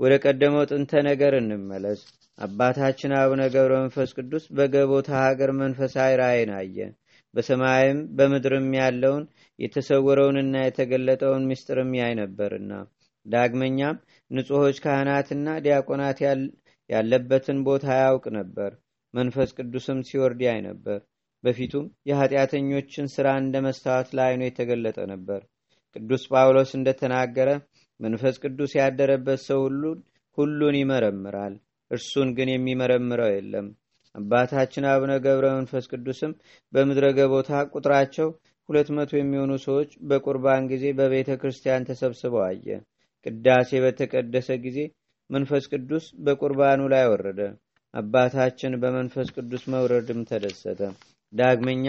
ወደ 0.00 0.12
ቀደመው 0.24 0.64
ጥንተ 0.70 0.92
ነገር 1.08 1.32
እንመለስ። 1.38 2.00
አባታችን 2.38 3.12
አቡነ 3.18 3.42
ገብረ 3.54 3.72
መንፈስ 3.82 4.10
ቅዱስ 4.18 4.44
በገቦታ 4.56 5.10
ሀገር 5.24 5.50
መንፈሳዊ 5.60 6.12
ራእይን 6.22 6.52
አየ። 6.58 6.76
በሰማይም 7.34 7.98
በምድርም 8.16 8.66
ያለውን 8.78 9.24
የተሰወረውንና 9.58 10.54
የተገለጠውን 10.62 11.46
ምስጢርም 11.50 11.92
ያይ 12.00 12.12
ነበርና 12.20 12.72
ዳግመኛም 13.26 13.96
ንጹሖች 14.30 14.78
ካህናትና 14.84 15.48
ዲያቆናት 15.64 16.18
ያለበትን 16.90 17.58
ቦታ 17.68 17.86
ያውቅ 18.00 18.24
ነበር። 18.38 18.70
መንፈስ 19.14 19.50
ቅዱስም 19.58 19.98
ሲወርድ 20.08 20.40
ያይ 20.46 20.60
ነበር። 20.68 20.98
በፊቱም 21.44 21.86
የኃጢአተኞችን 22.08 23.06
ሥራ 23.14 23.28
እንደ 23.40 23.56
መስታወት 23.64 24.08
ለዓይኑ 24.16 24.42
የተገለጠ 24.46 24.98
ነበር። 25.12 25.40
ቅዱስ 25.96 26.22
ጳውሎስ 26.30 26.70
እንደተናገረ 26.78 27.48
መንፈስ 28.00 28.36
ቅዱስ 28.44 28.72
ያደረበት 28.78 29.40
ሰው 29.48 29.62
ሁሉን 30.38 30.76
ይመረምራል፣ 30.78 31.54
እርሱን 31.90 32.28
ግን 32.36 32.50
የሚመረምረው 32.52 33.30
የለም። 33.32 33.66
አባታችን 34.14 34.84
አቡነ 34.92 35.12
ገብረ 35.24 35.46
መንፈስ 35.56 35.84
ቅዱስም 35.92 36.32
በምድረ 36.72 37.06
ገቦታ 37.18 37.50
ቁጥራቸው 37.72 38.28
ሁለት 38.68 38.88
መቶ 38.96 39.12
የሚሆኑ 39.18 39.52
ሰዎች 39.64 39.90
በቁርባን 40.08 40.68
ጊዜ 40.72 40.84
በቤተ 40.98 41.30
ክርስቲያን 41.40 41.86
ተሰብስበው 41.88 42.42
አየ። 42.46 42.66
ቅዳሴ 43.26 43.80
በተቀደሰ 43.84 44.50
ጊዜ 44.64 44.78
መንፈስ 45.30 45.64
ቅዱስ 45.72 46.06
በቁርባኑ 46.24 46.80
ላይ 46.94 47.04
ወረደ። 47.12 47.40
አባታችን 47.94 48.78
በመንፈስ 48.82 49.28
ቅዱስ 49.36 49.64
መውረድም 49.72 50.20
ተደሰተ። 50.30 50.80
ዳግመኛ 51.32 51.86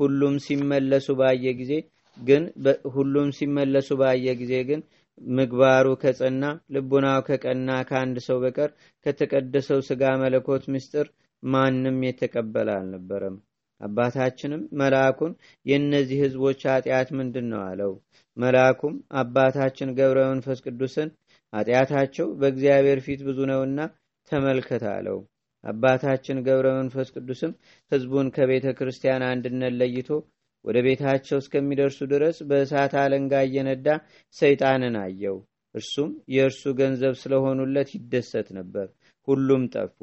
ሁሉም 0.00 0.34
ሲመለሱ 0.44 1.08
ባየ 1.20 1.46
ጊዜ 1.60 1.72
ግን 2.18 2.42
ሁሉም 2.94 3.28
ሲመለሱ 3.38 3.88
ባየ 4.00 4.26
ጊዜ 4.40 4.54
ግን 4.68 4.80
ምግባሩ 5.30 5.86
ከጸና 6.02 6.44
ልቡናው 6.74 7.20
ከቀና 7.26 7.70
ከአንድ 7.88 8.16
ሰው 8.26 8.38
በቀር 8.44 8.70
ከተቀደሰው 9.06 9.80
ስጋ 9.88 10.02
መለኮት 10.22 10.64
ምስጢር 10.74 11.06
ማንም 11.42 11.98
የተቀበለ 12.06 12.68
አልነበረም። 12.76 13.36
አባታችንም 13.80 14.62
መልአኩን 14.80 15.32
የእነዚህ 15.66 16.18
ህዝቦች 16.24 16.60
ኃጢአት 16.72 17.08
ምንድን 17.18 17.46
ነው 17.52 17.60
አለው። 17.68 17.92
መልአኩም 18.36 18.94
አባታችን 19.20 19.94
ገብረ 19.98 20.20
መንፈስ 20.30 20.58
ቅዱስን 20.66 21.08
ኃጢአታቸው 21.52 22.28
በእግዚአብሔር 22.40 23.00
ፊት 23.06 23.20
ብዙ 23.28 23.38
ነውና 23.50 23.80
ተመልከት 24.30 24.84
አለው። 24.94 25.18
አባታችን 25.64 26.42
ገብረ 26.46 26.68
መንፈስ 26.78 27.08
ቅዱስም 27.16 27.52
ህዝቡን 27.92 28.28
ከቤተ 28.34 28.66
ክርስቲያን 28.78 29.22
አንድነት 29.30 29.74
ለይቶ 29.80 30.08
ወደ 30.64 30.78
ቤታቸው 30.86 31.38
እስከሚደርሱ 31.42 31.98
ድረስ 32.12 32.36
በእሳት 32.50 32.92
አለንጋ 33.00 33.42
እየነዳ 33.46 33.88
ሰይጣንን 34.36 34.96
አየው። 35.02 35.36
እርሱም 35.74 36.10
የእርሱ 36.34 36.62
ገንዘብ 36.78 37.14
ስለሆኑለት 37.22 37.88
ይደሰት 37.96 38.48
ነበር። 38.58 38.86
ሁሉም 39.28 39.62
ጠፉ። 39.74 39.98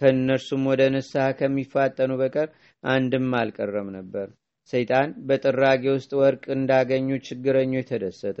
ከእነርሱም 0.00 0.62
ወደ 0.70 0.82
ንስሐ 0.94 1.24
ከሚፋጠኑ 1.38 2.12
በቀር 2.20 2.48
አንድም 2.84 3.30
አልቀረም 3.38 3.88
ነበር። 3.96 4.28
ሰይጣን 4.72 5.10
በጥራጌ 5.28 5.84
ውስጥ 5.94 6.10
ወርቅ 6.20 6.44
እንዳገኙ 6.56 7.08
ችግረኞች 7.26 7.86
ተደሰተ። 7.90 8.40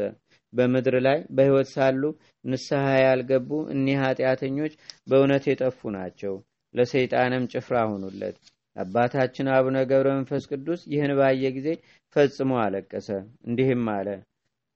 በምድር 0.52 0.94
ላይ 1.06 1.18
በሕይወት 1.30 1.68
ሳሉ 1.72 2.02
ንስሐ 2.44 2.84
ያልገቡ 3.00 3.50
እኒህ 3.74 3.98
ኃጢአተኞች 4.04 4.72
በእውነት 5.08 5.46
የጠፉ 5.50 5.90
ናቸው። 5.96 6.34
ለሰይጣንም 6.74 7.44
ጭፍራ 7.52 7.76
ሆኑለት። 7.90 8.36
አባታችን 8.76 9.46
አቡነ 9.54 9.76
ገብረ 9.90 10.08
መንፈስ 10.16 10.44
ቅዱስ 10.50 10.80
ይህን 10.92 11.12
ባየ 11.18 11.44
ጊዜ 11.56 11.68
ፈጽሞ 12.16 12.50
አለቀሰ። 12.64 13.08
እንዲህም 13.46 13.86
አለ፣ 13.94 14.08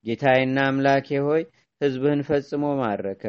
ጌታዬና 0.04 0.58
አምላኬ 0.68 1.08
ሆይ 1.26 1.42
ሕዝብህን 1.80 2.22
ፈጽሞ 2.28 2.64
ማረከ። 2.80 3.24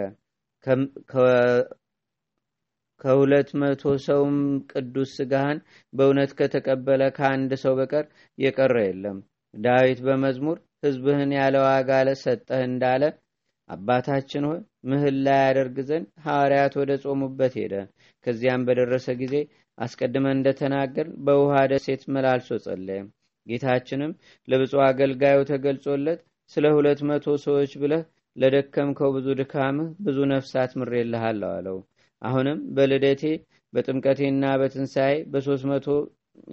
ከሁለት 3.02 3.49
መቶ 3.62 3.84
ሰውም 4.04 4.36
ቅዱስ 4.71 5.10
ስጋህን 5.17 5.60
በእውነት 5.93 6.32
ከተቀበለ 6.39 7.04
ከአንድ 7.17 7.52
ሰው 7.63 7.73
በቀር 7.80 8.06
የቀረ 8.38 8.76
የለም። 8.86 9.17
ዳዊት 9.54 9.99
በመዝሙር 10.06 10.58
ሕዝብህን 10.86 11.32
ያለ 11.38 11.56
ዋጋ 11.65 11.89
ለሰጠህ 12.08 12.62
እንዳለ 12.69 13.04
አባታችን 13.69 14.43
ሆይ 14.47 14.60
ምህላ 14.89 15.28
ያደርግ 15.41 15.78
ዘንድ 15.89 16.08
ሐዋርያት 16.26 16.73
ወደ 16.80 16.91
ጾሙበት 17.04 17.54
ሄደ። 17.60 17.73
ከዚያም 18.26 18.65
በደረሰ 18.67 19.08
ጊዜ 19.21 19.36
አስቀድመን 19.78 20.38
እንደተናገር 20.38 21.08
በውሃ 21.26 21.62
ደሴት 21.71 22.02
መላልሶ 22.15 22.58
ጸለየ። 22.65 22.99
ጌታችንም 23.47 24.12
ለብፁዕ 24.47 24.82
አገልጋዩ 24.88 25.39
ተገልጾለት 25.49 26.19
ስለ 26.52 26.65
ሁለት 26.76 26.99
መቶ 27.10 27.36
ሰዎች 27.45 27.71
ብለህ 27.82 28.04
ለደከምከው 28.36 29.10
ብዙ 29.15 29.28
ድካምህ 29.39 29.89
ብዙ 30.06 30.17
ነፍሳት 30.32 30.71
ምሬልሃለሁ 30.80 31.49
አለው። 31.58 31.78
አሁንም 32.21 32.60
በልደቴ 32.76 33.23
በጥምቀቴና 33.73 34.45
በትንሣኤ 34.62 35.13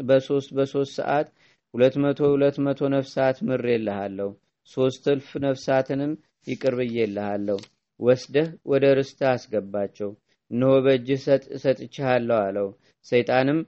በሶስት 0.02 0.48
በሶስት 0.58 0.92
ሰዓት 0.98 1.28
ሁለት 1.74 1.94
መቶ 2.04 2.20
ሁለት 2.32 2.56
መቶ 2.66 2.80
ነፍሳት 2.94 3.36
ምሬልሃለሁ። 3.48 4.30
ሶስት 4.68 5.04
እልፍ 5.12 5.28
ነፍሳትንም 5.44 6.12
ይቅር 6.46 6.74
ብዬልሃለሁ። 6.78 7.58
ወስደህ 8.00 8.48
ወደ 8.66 8.84
ርስት 8.98 9.20
አስገባቸው። 9.30 10.10
እነሆ 10.50 10.72
በእጅህ 10.84 11.20
ሰጥቼሃለሁ 11.64 12.38
አለው። 12.44 12.68
ሰይጣንም 13.06 13.58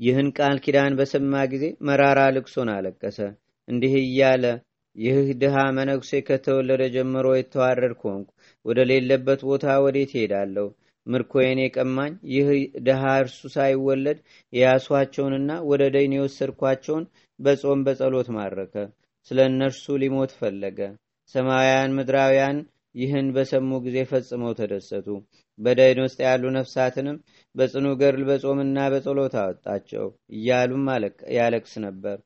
ይህን 0.00 0.28
ቃል 0.36 0.56
ኪዳን 0.64 0.96
በሰማ 0.98 1.34
ጊዜ 1.52 1.64
መራራ 1.86 2.20
ልቅሶን 2.36 2.68
አለቀሰ። 2.74 3.18
እንዲህ 3.68 3.94
እያለ 4.02 4.44
ይህ 4.96 5.26
ድሃ 5.40 5.56
መነኩሴ 5.76 6.10
ከተወለደ 6.28 6.82
ጀምሮ 6.94 7.26
የተዋረድኩ 7.36 8.02
ሆንኩ። 8.10 8.28
ወደ 8.64 8.78
ሌለበት 8.90 9.40
ቦታ 9.48 9.66
ወዴት 9.84 10.12
ሄዳለሁ? 10.18 10.66
ምርኮዬን 11.06 11.58
የቀማኝ 11.62 12.12
ይህ 12.32 12.48
ድሃ 12.86 13.02
እርሱ 13.20 13.40
ሳይወለድ 13.54 14.18
የያሷቸውንና 14.52 15.50
ወደ 15.70 15.82
ደይን 15.94 16.16
የወሰድኳቸውን 16.16 17.04
በጾም 17.40 17.84
በጸሎት 17.86 18.28
ማረከ። 18.36 18.74
ስለ 19.30 19.38
እነርሱ 19.50 19.84
ሊሞት 20.02 20.32
ፈለገ። 20.38 20.80
ሰማያውያን 21.34 21.94
ምድራውያን 21.96 22.58
ይህን 22.94 23.26
በሰሙ 23.34 23.70
ጊዜ 23.84 23.98
ፈጽመው 24.10 24.52
ተደሰቱ። 24.58 25.06
በደይን 25.58 26.00
ውስጥ 26.04 26.18
ያሉ 26.26 26.44
ነፍሳትንም 26.56 27.16
በጽኑ 27.54 27.86
ገድል 28.00 28.22
በጾምና 28.28 28.78
በጸሎት 28.92 29.34
አወጣቸው 29.40 30.06
እያሉም 30.36 30.86
ያለቅስ 31.38 31.74
ነበር። 31.86 32.18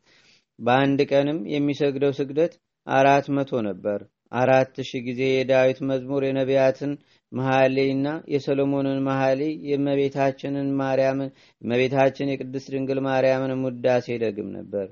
በአንድ 0.58 1.00
ቀንም 1.10 1.38
የሚሰግደው 1.52 2.12
ስግደት 2.18 2.52
አራት 2.86 3.26
መቶ 3.36 3.60
ነበር። 3.68 4.00
አራት 4.32 4.76
ሺህ 4.88 5.02
ጊዜ 5.06 5.22
የዳዊት 5.30 5.78
መዝሙር 5.88 6.22
የነቢያትን 6.26 6.92
መሐሌና 7.32 8.06
የሰሎሞንን 8.32 8.98
መሐሌ 9.08 9.40
የእመቤታችንን 9.68 10.68
ማርያምን 10.80 11.30
እመቤታችን 11.62 12.32
የቅድስት 12.32 12.68
ድንግል 12.74 13.00
ማርያምን 13.06 13.52
ሙዳሴ 13.62 14.16
ደግም 14.24 14.48
ነበር። 14.56 14.86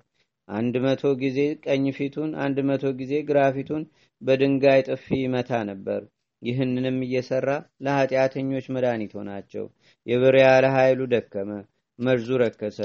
አንድ 0.50 0.74
መቶ 0.84 1.02
ጊዜ 1.20 1.38
ቀኝ 1.66 1.84
ፊቱን 1.96 2.30
አንድ 2.44 2.58
መቶ 2.68 2.84
ጊዜ 3.00 3.12
ግራ 3.28 3.40
ፊቱን 3.56 3.82
በድንጋይ 4.22 4.80
ጥፊ 4.88 5.06
ይመታ 5.20 5.50
ነበር። 5.68 6.00
ይህንንም 6.42 6.96
እየሰራ 7.06 7.48
ለኃጢአተኞች 7.84 8.66
መድኃኒት 8.74 9.12
ሆናቸው። 9.18 9.64
የብርያ 10.06 10.46
ለኃይሉ 10.64 11.00
ደከመ፣ 11.12 11.50
መርዙ 11.98 12.28
ረከሰ። 12.42 12.78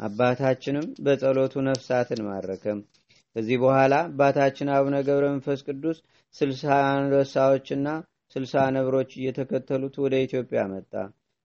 አባታችንም 0.00 0.86
በጸሎቱ 1.04 1.54
ነፍሳትን 1.68 2.20
ማረከም። 2.26 2.80
ከዚህ 3.36 3.56
በኋላ 3.62 3.94
አባታችን 4.08 4.68
አቡነ 4.76 4.96
ገብረ 5.08 5.24
መንፈስ 5.32 5.60
ቅዱስ 5.68 5.98
ስልሳ 6.34 6.64
አንበሳዎችና 6.90 7.88
ስልሳ 8.36 8.54
ነብሮች 8.76 9.10
እየተከተሉት 9.18 9.94
ወደ 10.04 10.14
ኢትዮጵያ 10.26 10.62
መጣ። 10.72 10.92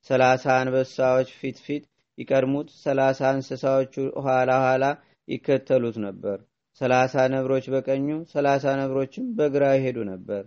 ሰላሳ 0.08 0.46
አንበሳዎች 0.62 1.30
ፊት 1.40 1.58
ፊት 1.66 1.84
ይቀድሙት፣ 2.18 2.70
ሰላሳ 2.84 3.20
እንስሳዎቹ 3.36 3.94
ኋላ 4.26 4.52
ኋላ 4.66 4.84
ይከተሉት 5.28 5.98
ነበር። 6.06 6.38
ሰላሳ 6.82 7.24
ነብሮች 7.34 7.66
በቀኙ 7.74 8.08
ሰላሳ 8.32 8.66
ነብሮችም 8.80 9.26
በግራ 9.38 9.66
ይሄዱ 9.76 9.98
ነበር። 10.12 10.44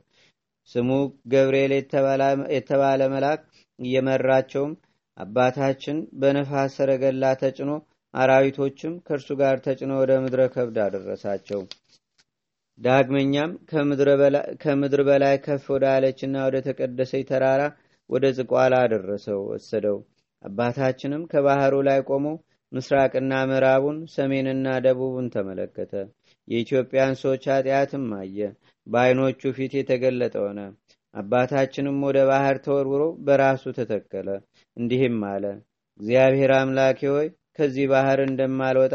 ስሙ 0.70 0.88
ገብርኤል 1.32 1.72
የተባለ 2.56 3.00
መልአክ 3.12 3.42
እየመራቸውም 3.78 4.72
አባታችን 5.16 5.98
በነፋስ 6.20 6.72
ሰረገላ 6.78 7.24
ተጭኖ 7.42 7.70
አራዊቶችም 8.14 8.94
ከእርሱ 9.06 9.28
ጋር 9.40 9.56
ተጭኖ 9.66 9.92
ወደ 10.02 10.12
ምድረ 10.24 10.42
ከብድ 10.54 10.76
አደረሳቸው። 10.84 11.60
ዳግመኛም 12.78 13.50
ከምድር 14.62 15.00
በላይ 15.08 15.36
ከፍ 15.44 15.64
ወዳለችና 15.74 16.36
ወደ 16.46 16.56
ተቀደሰች 16.66 17.24
ተራራ 17.30 17.62
ወደ 18.10 18.24
ዝቋላ 18.38 18.74
አደረሰው 18.84 19.40
ወሰደው። 19.52 19.96
አባታችንም 20.42 21.22
ከባህሩ 21.32 21.74
ላይ 21.88 22.00
ቆሞ 22.08 22.26
ምስራቅና 22.76 23.32
ምዕራቡን 23.48 23.98
ሰሜንና 24.14 24.66
ደቡቡን 24.84 25.26
ተመለከተ። 25.34 25.92
የኢትዮጵያን 26.48 27.14
ሰዎች 27.20 27.44
ኃጢአትም 27.52 28.06
አየ። 28.18 28.38
በዓይኖቹ 28.86 29.52
ፊት 29.56 29.72
የተገለጠ 29.78 30.34
ሆነ። 30.44 30.60
አባታችንም 31.14 31.98
ወደ 32.06 32.18
ባህር 32.30 32.56
ተወርውሮ 32.64 33.04
በራሱ 33.26 33.64
ተተከለ። 33.78 34.28
እንዲህም 34.76 35.18
አለ፣ 35.30 35.44
እግዚአብሔር 36.00 36.52
አምላኬ 36.56 37.00
ሆይ 37.12 37.28
ከዚህ 37.58 37.86
ባህር 37.92 38.20
እንደማልወጣ 38.24 38.94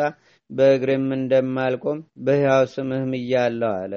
በእግርም 0.50 1.08
እንደማልቆም 1.18 2.00
በሕያው 2.26 2.64
ስምህም 2.74 3.14
እያለሁ 3.20 3.72
አለ። 3.82 3.94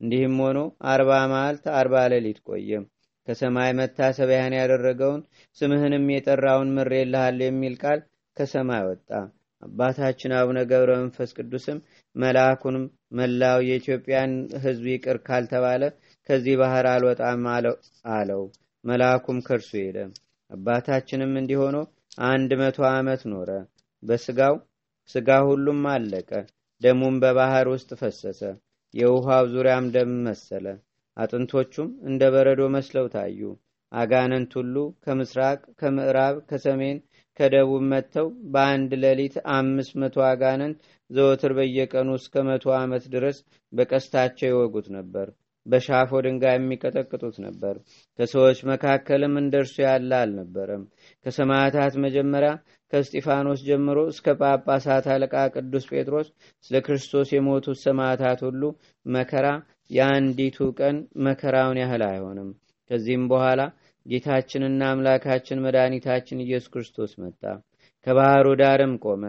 እንዲህም 0.00 0.36
ሆኖ 0.44 0.58
አርባ 0.92 1.10
መዓልት 1.32 1.64
አርባ 1.78 2.04
ሌሊት 2.12 2.40
ቆየም። 2.48 2.84
ከሰማይ 3.28 3.70
መታሰቢያን 3.78 4.58
ያደረገውን 4.58 5.20
ስምህንም 5.58 6.06
የጠራውን 6.12 6.72
ምሬልሃለሁ 6.76 7.46
የሚል 7.48 7.76
ቃል 7.82 8.00
ከሰማይ 8.36 8.82
ወጣ። 8.88 9.08
አባታችን 9.62 10.32
አቡነ 10.38 10.58
ገብረ 10.70 10.90
መንፈስ 11.00 11.30
ቅዱስም 11.36 11.78
መልአኩንም 12.16 12.84
መላው 13.18 13.58
የኢትዮጵያን 13.66 14.32
ሕዝብ 14.64 14.86
ይቅር 14.92 15.18
ካልተባለ 15.26 15.82
ከዚህ 16.28 16.54
ባህር 16.60 16.86
አልወጣም 16.90 17.44
አለው። 18.12 18.42
መልአኩም 18.84 19.38
ከእርሱ 19.46 19.70
ሄደ። 19.80 19.98
አባታችንም 20.50 21.32
እንዲሆኖ 21.40 21.76
አንድ 22.26 22.50
መቶ 22.60 22.78
ዓመት 22.90 23.22
ኖረ። 23.30 23.50
በስጋው 24.02 24.56
ስጋ 25.10 25.38
ሁሉም 25.48 25.80
አለቀ። 25.92 26.30
ደሙም 26.82 27.16
በባህር 27.22 27.66
ውስጥ 27.72 27.90
ፈሰሰ። 28.00 28.40
የውሃው 28.94 29.44
ዙሪያም 29.52 29.86
ደም 29.94 30.12
መሰለ። 30.26 30.66
አጥንቶቹም 31.16 31.88
እንደ 32.08 32.22
በረዶ 32.34 32.62
መስለው 32.74 33.06
ታዩ። 33.14 33.40
አጋንንት 33.92 34.52
ሁሉ 34.58 34.76
ከምስራቅ፣ 35.04 35.60
ከምዕራብ፣ 35.80 36.36
ከሰሜን 36.48 36.98
ከደቡብ 37.38 37.82
መጥተው 37.90 38.26
በአንድ 38.52 38.90
ሌሊት 39.02 39.36
አምስት 39.54 39.94
መቶ 40.02 40.16
አጋንንት 40.28 40.78
ዘወትር 41.10 41.52
በየቀኑ 41.56 42.10
እስከ 42.18 42.44
መቶ 42.48 42.74
ዓመት 42.78 43.06
ድረስ 43.14 43.38
በቀስታቸው 43.72 44.48
ይወጉት 44.50 44.86
ነበር። 44.96 45.26
በሻፎ 45.66 46.10
ድንጋይ 46.24 46.56
የሚቀጠቅጡት 46.56 47.36
ነበር። 47.44 47.74
ከሰዎች 48.18 48.58
መካከልም 48.70 49.34
እንደርሱ 49.40 49.74
ያለ 49.84 50.10
አልነበረም። 50.20 50.82
ከሰማዕታት 51.26 51.94
መጀመሪያ 52.04 52.50
ከስጢፋኖስ 52.92 53.60
ጀምሮ 53.68 53.98
እስከ 54.10 54.34
ጳጳሳት 54.40 55.06
አለቃ 55.14 55.34
ቅዱስ 55.54 55.86
ጴጥሮስ 55.92 56.28
ስለ 56.64 56.82
ክርስቶስ 56.86 57.30
የሞቱት 57.34 57.78
ሰማዕታት 57.84 58.42
ሁሉ 58.48 58.62
መከራ 59.06 59.46
የአንዲቱ 59.90 60.58
ቀን 60.78 60.98
መከራውን 61.26 61.80
ያህል 61.82 62.04
አይሆንም። 62.10 62.50
ከዚህም 62.90 63.24
በኋላ 63.30 63.60
ጌታችንና 64.06 64.82
አምላካችን 64.90 65.62
መድኃኒታችን 65.64 66.42
ኢየሱስ 66.44 66.70
ክርስቶስ 66.72 67.12
መጣ። 67.22 67.42
ከባህሩ 68.06 68.46
ዳርም 68.60 68.94
ቆመ። 69.04 69.22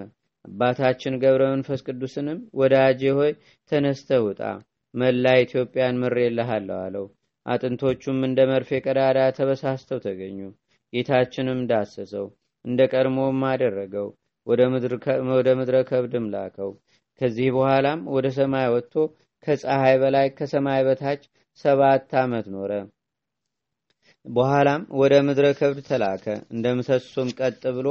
አባታችን 0.46 1.20
ገብረ 1.22 1.44
መንፈስ 1.54 1.82
ቅዱስንም 1.88 2.40
ወዳጄ 2.60 3.02
ሆይ 3.18 3.32
ተነስተ 3.72 4.18
ውጣ፣ 4.26 4.42
መላ 4.94 5.26
ኢትዮጵያን 5.44 6.00
ምሬልሃለሁ 6.02 6.78
አለው። 6.82 7.06
አጥንቶቹም 7.46 8.20
እንደ 8.28 8.40
መርፌ 8.52 8.80
ቀዳዳ 8.86 9.20
ተበሳስተው 9.38 10.00
ተገኙ። 10.06 10.40
ጌታችንም 10.94 11.62
ዳሰሰው፣ 11.72 12.28
እንደ 12.66 12.82
ቀድሞም 12.94 13.42
አደረገው። 13.50 14.08
ወደ 14.48 14.62
ምድረ 15.58 15.76
ከብድም 15.90 16.28
ላከው። 16.34 16.72
ከዚህ 17.22 17.50
በኋላም 17.56 18.00
ወደ 18.16 18.28
ሰማይ 18.38 18.68
ወጥቶ 18.74 18.94
ከፀሐይ 19.44 19.96
በላይ 20.02 20.28
ከሰማይ 20.38 20.82
በታች 20.88 21.22
ሰባት 21.66 22.14
ዓመት 22.22 22.46
ኖረ። 22.56 22.72
በኋላም 24.26 24.82
ወደ 25.00 25.14
ምድረ 25.26 25.46
ከብድ 25.58 25.80
ተላከ። 25.88 26.26
እንደ 26.54 26.66
ምሰሶም 26.78 27.30
ቀጥ 27.40 27.64
ብሎ 27.78 27.88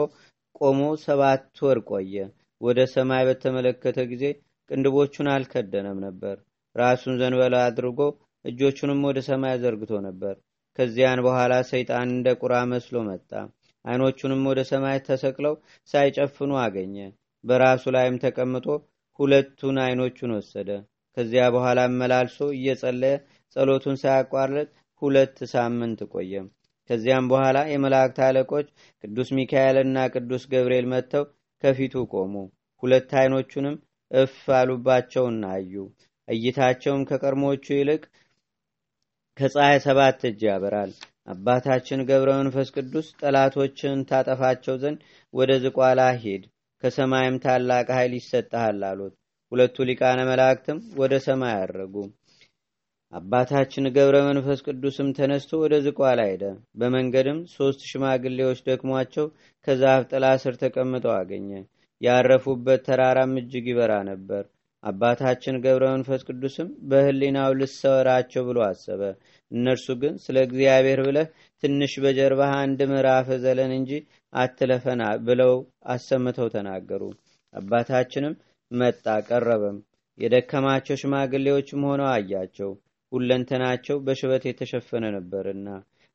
ቆሞ 0.61 0.81
ሰባት 1.05 1.61
ወር 1.65 1.79
ቆየ። 1.91 2.15
ወደ 2.61 2.81
ሰማይ 2.95 3.23
በተመለከተ 3.29 3.99
ጊዜ 4.13 4.25
ቅንድቦቹን 4.71 5.29
አልከደነም 5.35 5.99
ነበር። 6.07 6.37
ራሱን 6.77 7.15
ዘንበላ 7.21 7.57
አድርጎ 7.67 8.01
እጆቹንም 8.45 9.03
ወደ 9.09 9.19
ሰማይ 9.29 9.55
ዘርግቶ 9.63 9.93
ነበር። 10.07 10.35
ከዚያን 10.79 11.21
በኋላ 11.27 11.55
ሰይጣን 11.71 12.09
እንደ 12.15 12.29
ቁራ 12.41 12.55
መስሎ 12.71 12.97
መጣ። 13.09 13.31
አይኖቹንም 13.85 14.43
ወደ 14.51 14.61
ሰማይ 14.71 14.99
ተሰቅለው 15.09 15.55
ሳይጨፍኑ 15.89 16.53
አገኘ። 16.63 16.97
በራሱ 17.45 17.85
ላይም 17.97 18.17
ተቀምጦ 18.25 18.67
ሁለቱን 19.19 19.77
አይኖቹን 19.85 20.33
ወሰደ። 20.39 20.69
ከዚያ 21.17 21.43
በኋላ 21.55 21.81
መላልሶ 22.01 22.39
እየጸለየ 22.57 23.17
ጸሎቱን 23.57 23.97
ሳያቋርጥ 24.03 24.69
ሁለት 25.05 25.39
ሳምንት 25.53 26.01
ቆየ። 26.13 26.33
ከዚያም 26.91 27.29
በኋላ 27.31 27.59
የመላእክት 27.71 28.19
አለቆች 28.27 28.67
ቅዱስ 29.05 29.29
ሚካኤልና 29.37 29.99
ቅዱስ 30.15 30.43
ገብርኤል 30.53 30.87
መጥተው 30.93 31.25
ከፊቱ 31.63 32.05
ቆሙ። 32.13 32.35
ሁለት 32.83 33.11
አይኖቹንም 33.21 33.77
እፍ 34.11 34.37
አሉባቸውና 34.59 35.45
አዩ። 35.55 35.75
እይታቸውም 36.29 37.03
ከቀድሞቹ 37.09 37.65
ይልቅ 37.75 38.03
ከፀሐይ 39.39 39.79
ሰባት 39.85 40.21
እጅ 40.29 40.41
ያበራል። 40.49 40.93
አባታችን 41.29 42.05
ገብረ 42.09 42.31
መንፈስ 42.39 42.69
ቅዱስ 42.77 43.07
ጠላቶችን 43.21 44.05
ታጠፋቸው 44.11 44.75
ዘንድ 44.83 44.99
ወደ 45.35 45.53
ዝቋላ 45.65 46.01
ሂድ፣ 46.23 46.43
ከሰማይም 46.83 47.37
ታላቅ 47.45 47.87
ኃይል 47.97 48.13
ይሰጠሃል 48.19 48.83
አሉት። 48.89 49.15
ሁለቱ 49.53 49.77
ሊቃነ 49.89 50.21
መላእክትም 50.29 50.79
ወደ 51.01 51.15
ሰማይ 51.27 51.55
አረጉ። 51.61 51.95
አባታችን 53.15 53.85
ገብረ 53.97 54.17
መንፈስ 54.29 54.61
ቅዱስም 54.67 55.09
ተነስቶ 55.17 55.51
ወደ 55.61 55.75
ዝቋላ 55.85 56.21
ሄደ። 56.31 56.45
በመንገድም 56.81 57.39
ሶስት 57.53 57.81
ሽማግሌዎች 57.91 58.61
ደክሟቸው 58.67 59.27
ከዛፍ 59.67 60.03
ጥላ 60.11 60.25
ስር 60.43 60.55
ተቀምጠው 60.63 61.13
አገኘ። 61.19 61.51
ያረፉበት 62.01 62.81
ተራራም 62.87 63.35
እጅግ 63.41 63.67
ይበራ 63.73 63.93
ነበር። 64.11 64.43
አባታችን 64.85 65.61
ገብረ 65.65 65.85
መንፈስ 65.93 66.23
ቅዱስም 66.29 66.69
በሕሊናው 66.91 67.53
ልሰወራቸው 67.61 68.43
ብሎ 68.49 68.59
አሰበ። 68.67 69.03
እነርሱ 69.51 69.87
ግን 70.03 70.15
ስለ 70.25 70.37
እግዚአብሔር 70.47 71.01
ብለህ 71.07 71.29
ትንሽ 71.63 71.95
በጀርባህ 72.05 72.53
አንድ 72.61 72.81
ምዕራፍ 72.91 73.29
ዘለን 73.45 73.73
እንጂ 73.79 73.93
አትለፈና 74.33 75.03
ብለው 75.27 75.55
አሰምተው 75.95 76.49
ተናገሩ። 76.55 77.03
አባታችንም 77.55 78.35
መጣ፣ 78.71 79.07
ቀረበም። 79.29 79.79
የደከማቸው 80.19 80.99
ሽማግሌዎችም 81.01 81.87
ሆነው 81.89 82.09
አያቸው። 82.13 82.73
ሁለንተናቸው 83.15 83.97
በሽበት 84.07 84.45
የተሸፈነ 84.49 85.05
ነበርና 85.17 85.69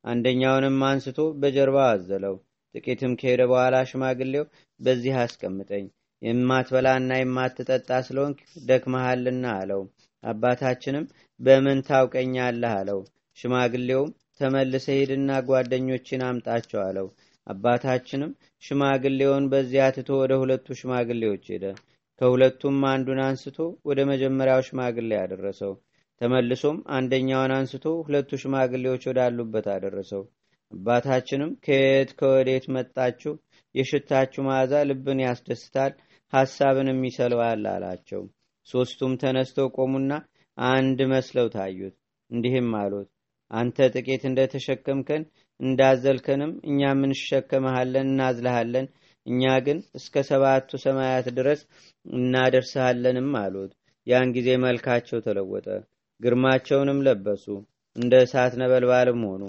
አንደኛውንም 0.05 0.77
አንስቶ 0.89 1.19
በጀርባው 1.41 1.87
አዘለው። 1.89 2.35
ጥቂትም 2.75 3.13
ከሄደ 3.19 3.41
በኋላ 3.51 3.75
ሽማግሌው 3.89 4.45
በዚህ 4.79 5.15
አስቀምጠኝ 5.21 5.85
የማትበላና 6.21 7.11
የማትጠጣ 7.19 7.89
ስለሆንክ 8.07 8.39
ደክመሃልና 8.69 9.45
አለው። 9.59 9.81
አባታችንም 10.23 11.05
በምን 11.39 11.79
ታውቀኛለህ 11.87 12.73
አለው። 12.79 12.99
ሽማግሌውም 13.37 14.09
ተመልሰ 14.39 14.87
ሂድና 14.97 15.31
ጓደኞችን 15.47 16.21
አምጣቸው 16.27 16.79
አለው። 16.87 17.07
አባታችንም 17.47 18.31
ሽማግሌውን 18.63 19.45
በዚያ 19.51 19.85
ትቶ 19.95 20.09
ወደ 20.21 20.33
ሁለቱ 20.41 20.67
ሽማግሌዎች 20.79 21.45
ሄደ። 21.53 21.65
ከሁለቱም 22.21 22.79
አንዱን 22.91 23.19
አንስቶ 23.25 23.57
ወደ 23.85 23.99
መጀመሪያው 24.09 24.65
ሽማግሌ 24.67 25.11
አደረሰው። 25.21 25.73
ተመልሶም 26.21 26.77
አንደኛውን 26.95 27.51
አንስቶ 27.57 27.85
ሁለቱ 28.01 28.39
ሽማግሌዎች 28.41 29.03
ወዳሉበት 29.09 29.67
አደረሰው። 29.73 30.23
አባታችንም 30.71 31.51
ከየት 31.65 32.09
ከወዴት 32.19 32.65
መጣችሁ? 32.75 33.33
የሽታችሁ 33.75 34.41
መዓዛ 34.47 34.73
ልብን 34.89 35.19
ያስደስታል፣ 35.25 35.93
ሐሳብንም 36.33 36.99
ይሰልባል 37.07 37.63
አላቸው። 37.71 38.21
ሦስቱም 38.67 39.13
ተነስተው 39.21 39.67
ቆሙና 39.77 40.11
አንድ 40.57 40.99
መስለው 41.11 41.47
ታዩት። 41.55 41.95
እንዲህም 42.31 42.69
አሉት፣ 42.79 43.07
አንተ 43.51 43.87
ጥቂት 43.95 44.23
እንደተሸከምከን 44.29 45.23
እንዳዘልከንም 45.59 46.51
እኛም 46.69 46.99
እንሸከመሃለን፣ 47.07 48.09
እናዝልሃለን። 48.11 48.87
እኛ 49.25 49.43
ግን 49.65 49.79
እስከ 49.97 50.21
ሰባቱ 50.29 50.69
ሰማያት 50.83 51.27
ድረስ 51.37 51.61
እናደርስሃለንም 52.05 53.31
አሉት። 53.41 53.71
ያን 54.07 54.29
ጊዜ 54.35 54.49
መልካቸው 54.63 55.19
ተለወጠ፣ 55.25 55.67
ግርማቸውንም 56.21 56.99
ለበሱ፣ 57.05 57.45
እንደ 57.95 58.13
እሳት 58.25 58.53
ነበልባልም 58.61 59.21
ሆኑ። 59.29 59.43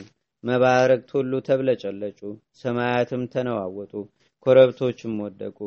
መባረቅት 0.44 1.08
ሁሉ 1.16 1.32
ተብለጨለጩ፣ 1.48 2.20
ሰማያትም 2.60 3.22
ተነዋወጡ፣ 3.32 3.92
ኮረብቶችም 4.46 5.14
ወደቁ። 5.24 5.58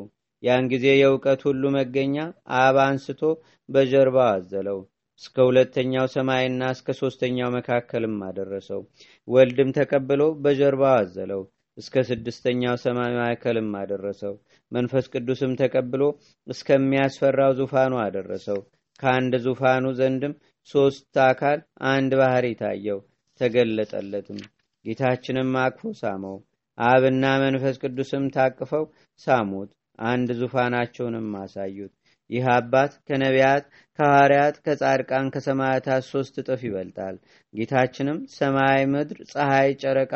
ያን 0.43 0.65
ጊዜ 0.71 0.85
የእውቀት 0.93 1.41
ሁሉ 1.47 1.63
መገኛ 1.75 2.15
አብ 2.61 2.77
አንስቶ 2.85 3.21
በጀርባው 3.69 4.29
አዘለው፣ 4.31 4.79
እስከ 5.21 5.35
ሁለተኛው 5.47 6.05
ሰማይና 6.13 6.71
እስከ 6.75 6.95
ሶስተኛው 6.99 7.49
መካከልም 7.55 8.15
አደረሰው። 8.27 8.81
ወልድም 9.27 9.69
ተቀብሎ 9.77 10.21
በጀርባው 10.43 10.95
አዘለው፣ 10.97 11.43
እስከ 11.77 12.03
ስድስተኛው 12.09 12.75
ሰማይ 12.83 13.11
ማዕከልም 13.19 13.69
አደረሰው። 13.79 14.33
መንፈስ 14.71 15.05
ቅዱስም 15.13 15.53
ተቀብሎ 15.61 16.01
እስከሚያስፈራው 16.47 17.53
ዙፋኑ 17.59 17.93
አደረሰው። 18.03 18.59
ከአንድ 18.99 19.33
ዙፋኑ 19.45 19.85
ዘንድም 19.99 20.33
ሶስት 20.69 21.15
አካል 21.25 21.59
አንድ 21.91 22.11
ባህሪ 22.19 22.45
ታየው፣ 22.59 22.99
ተገለጠለትም። 23.41 24.39
ጌታችንም 24.85 25.51
አቅፎ 25.61 25.91
ሳመው። 25.99 26.37
አብና 26.77 27.25
መንፈስ 27.43 27.75
ቅዱስም 27.83 28.23
ታቅፈው 28.35 28.85
ሳሙት። 29.21 29.71
አንድ 30.05 30.29
ዙፋናቸውንም 30.39 31.27
አሳዩት። 31.41 31.91
ይህ 32.29 32.45
አባት 32.53 32.91
ከነቢያት፣ 33.07 33.63
ከሐዋርያት፣ 33.99 34.55
ከጻድቃን፣ 34.65 35.25
ከሰማዕታት 35.33 36.03
ሶስት 36.11 36.35
እጥፍ 36.41 36.61
ይበልጣል። 36.67 37.15
ጌታችንም 37.53 38.19
ሰማይ፣ 38.35 38.81
ምድር፣ 38.93 39.19
ፀሐይ፣ 39.31 39.69
ጨረቃ፣ 39.83 40.13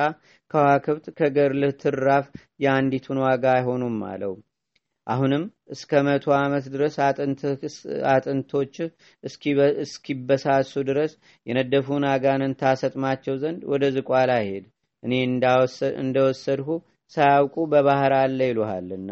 ከዋክብት 0.51 1.05
ከገርልህ 1.19 1.73
ትራፍ 1.83 2.25
የአንዲቱን 2.59 3.19
ዋጋ 3.25 3.45
አይሆኑም 3.55 3.97
አለው። 4.09 4.33
አሁንም 5.07 5.43
እስከ 5.73 5.99
መቶ 6.05 6.25
ዓመት 6.37 6.65
ድረስ 6.73 6.95
አጥንቶችህ 8.13 8.87
እስኪበሳሱ 9.83 10.73
ድረስ 10.89 11.11
የነደፉን 11.47 12.05
አጋንን 12.11 12.57
ታሰጥማቸው 12.61 13.35
ዘንድ 13.43 13.61
ወደ 13.71 13.83
ዝቋላ 13.97 14.31
ሄድ፣ 14.43 14.65
እኔ 15.03 15.13
እንደወሰድሁ 16.01 16.69
ሳያውቁ 17.13 17.55
በባህር 17.71 18.13
አለ 18.17 18.39
ይሉሃልና። 18.49 19.11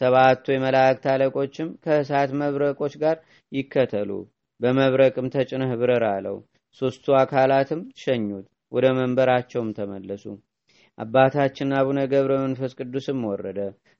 ሰባቱ 0.00 0.44
የመላእክት 0.52 1.04
አለቆችም 1.12 1.70
ከእሳት 1.84 2.30
መብረቆች 2.40 2.94
ጋር 3.02 3.16
ይከተሉ፣ 3.52 4.10
በመብረቅም 4.60 5.32
ተጭነህ 5.34 5.72
ብረር 5.80 6.04
አለው። 6.10 6.36
ሦስቱ 6.80 7.06
አካላትም 7.20 7.80
ሸኙት፣ 8.02 8.46
ወደ 8.72 8.86
መንበራቸውም 8.98 9.70
ተመለሱ። 9.78 10.24
አባታችን 10.98 11.74
አቡነ 11.78 11.98
ገብረ 12.12 12.32
መንፈስ 12.42 12.72
ቅዱስም 12.78 13.20
ወረደ፣ 13.28 13.58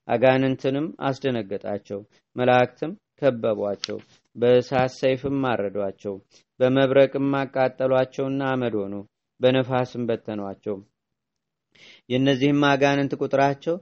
አጋንንትንም 0.09 0.87
አስደነገጣቸው። 1.01 2.01
መላእክትም 2.37 2.92
ከበቧቸው፣ 3.21 3.99
በእሳት 4.37 4.92
ሰይፍም 4.99 5.40
አረዷቸው፣ 5.51 6.14
በመብረቅም 6.61 7.31
አቃጠሏቸውና 7.40 8.42
አመድ 8.53 8.75
ሆኑ፣ 8.81 8.94
በነፋስም 9.40 10.05
በተኗቸው። 10.09 10.77
የእነዚህም 12.11 12.62
አጋንንት 12.71 13.12
ቁጥራቸው 13.21 13.77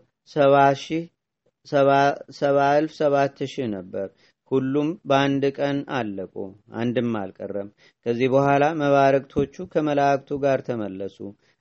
ሰባ 2.39 2.55
እልፍ 2.77 2.93
ሰባት 2.99 3.39
ሺህ 3.53 3.69
ነበር። 3.77 4.09
ሁሉም 4.51 4.89
በአንድ 5.09 5.45
ቀን 5.57 5.79
አለቁ፣ 5.97 6.35
አንድም 6.81 7.13
አልቀረም። 7.21 7.69
ከዚህ 8.07 8.29
በኋላ 8.35 8.65
መባረክቶቹ 8.81 9.67
ከመላእክቱ 9.73 10.39
ጋር 10.45 10.59
ተመለሱ። 10.69 11.17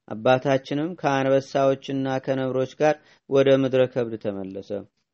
አባታችንም 0.08 0.90
ከአንበሳዎችና 1.00 2.18
ከነብሮች 2.26 2.74
ጋር 2.82 2.96
ወደ 3.30 3.50
ምድረ 3.62 3.82
ከብድ 3.94 4.14
ተመለሰ። 4.24 4.70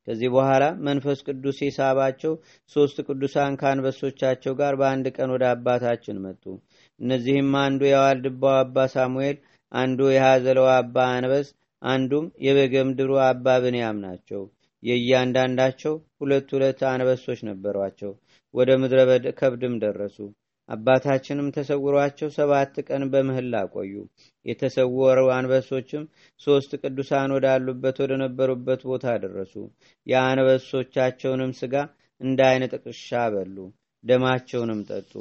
ከዚህ 0.07 0.29
በኋላ 0.33 0.63
መንፈስ 0.85 1.19
ቅዱስ 1.27 1.57
የሳባቸው 1.61 2.33
ሦስት 2.71 2.97
ቅዱሳን 3.07 3.57
ከአንበሶቻቸው 3.59 4.53
ጋር 4.61 4.73
በአንድ 4.79 5.07
ቀን 5.15 5.29
ወደ 5.35 5.43
አባታችን 5.51 6.21
መጡ። 6.23 6.43
እነዚህም 6.99 7.51
አንዱ 7.61 7.81
የዋልድባው 7.89 8.55
አባ 8.57 8.85
ሳሙኤል፣ 8.95 9.37
አንዱ 9.71 9.99
የሐዘለው 10.13 10.67
አባ 10.73 11.05
አንበስ፣ 11.11 11.49
አንዱም 11.81 12.25
የበገምድሩ 12.45 13.11
አባ 13.27 13.55
ብንያም 13.63 13.99
ናቸው። 14.05 14.41
የእያንዳንዳቸው 14.83 15.93
ሁለት 16.21 16.49
ሁለት 16.55 16.79
አንበሶች 16.89 17.39
ነበሯቸው። 17.49 18.11
ወደ 18.53 18.69
ምድረ 18.81 18.99
ከብድም 19.39 19.75
ደረሱ። 19.83 20.17
አባታችንም 20.71 21.47
ተሰውሯቸው 21.55 22.29
ሰባት 22.35 22.75
ቀን 22.87 23.03
በምህላ 23.13 23.63
ቆዩ። 23.73 23.93
የተሰወሩ 24.45 25.19
አንበሶችም 25.35 26.03
ሶስት 26.39 26.71
ቅዱሳን 26.83 27.33
ወዳሉበት 27.35 27.97
ወደ 28.03 28.13
ነበሩበት 28.23 28.81
ቦታ 28.89 29.15
ደረሱ። 29.23 29.55
የአንበሶቻቸውንም 30.07 31.53
ስጋ 31.59 31.75
እንደ 32.21 32.39
አይነ 32.49 32.63
ጥቅሻ 32.73 33.21
በሉ፣ 33.33 33.57
ደማቸውንም 34.03 34.81
ጠጡ። 34.89 35.13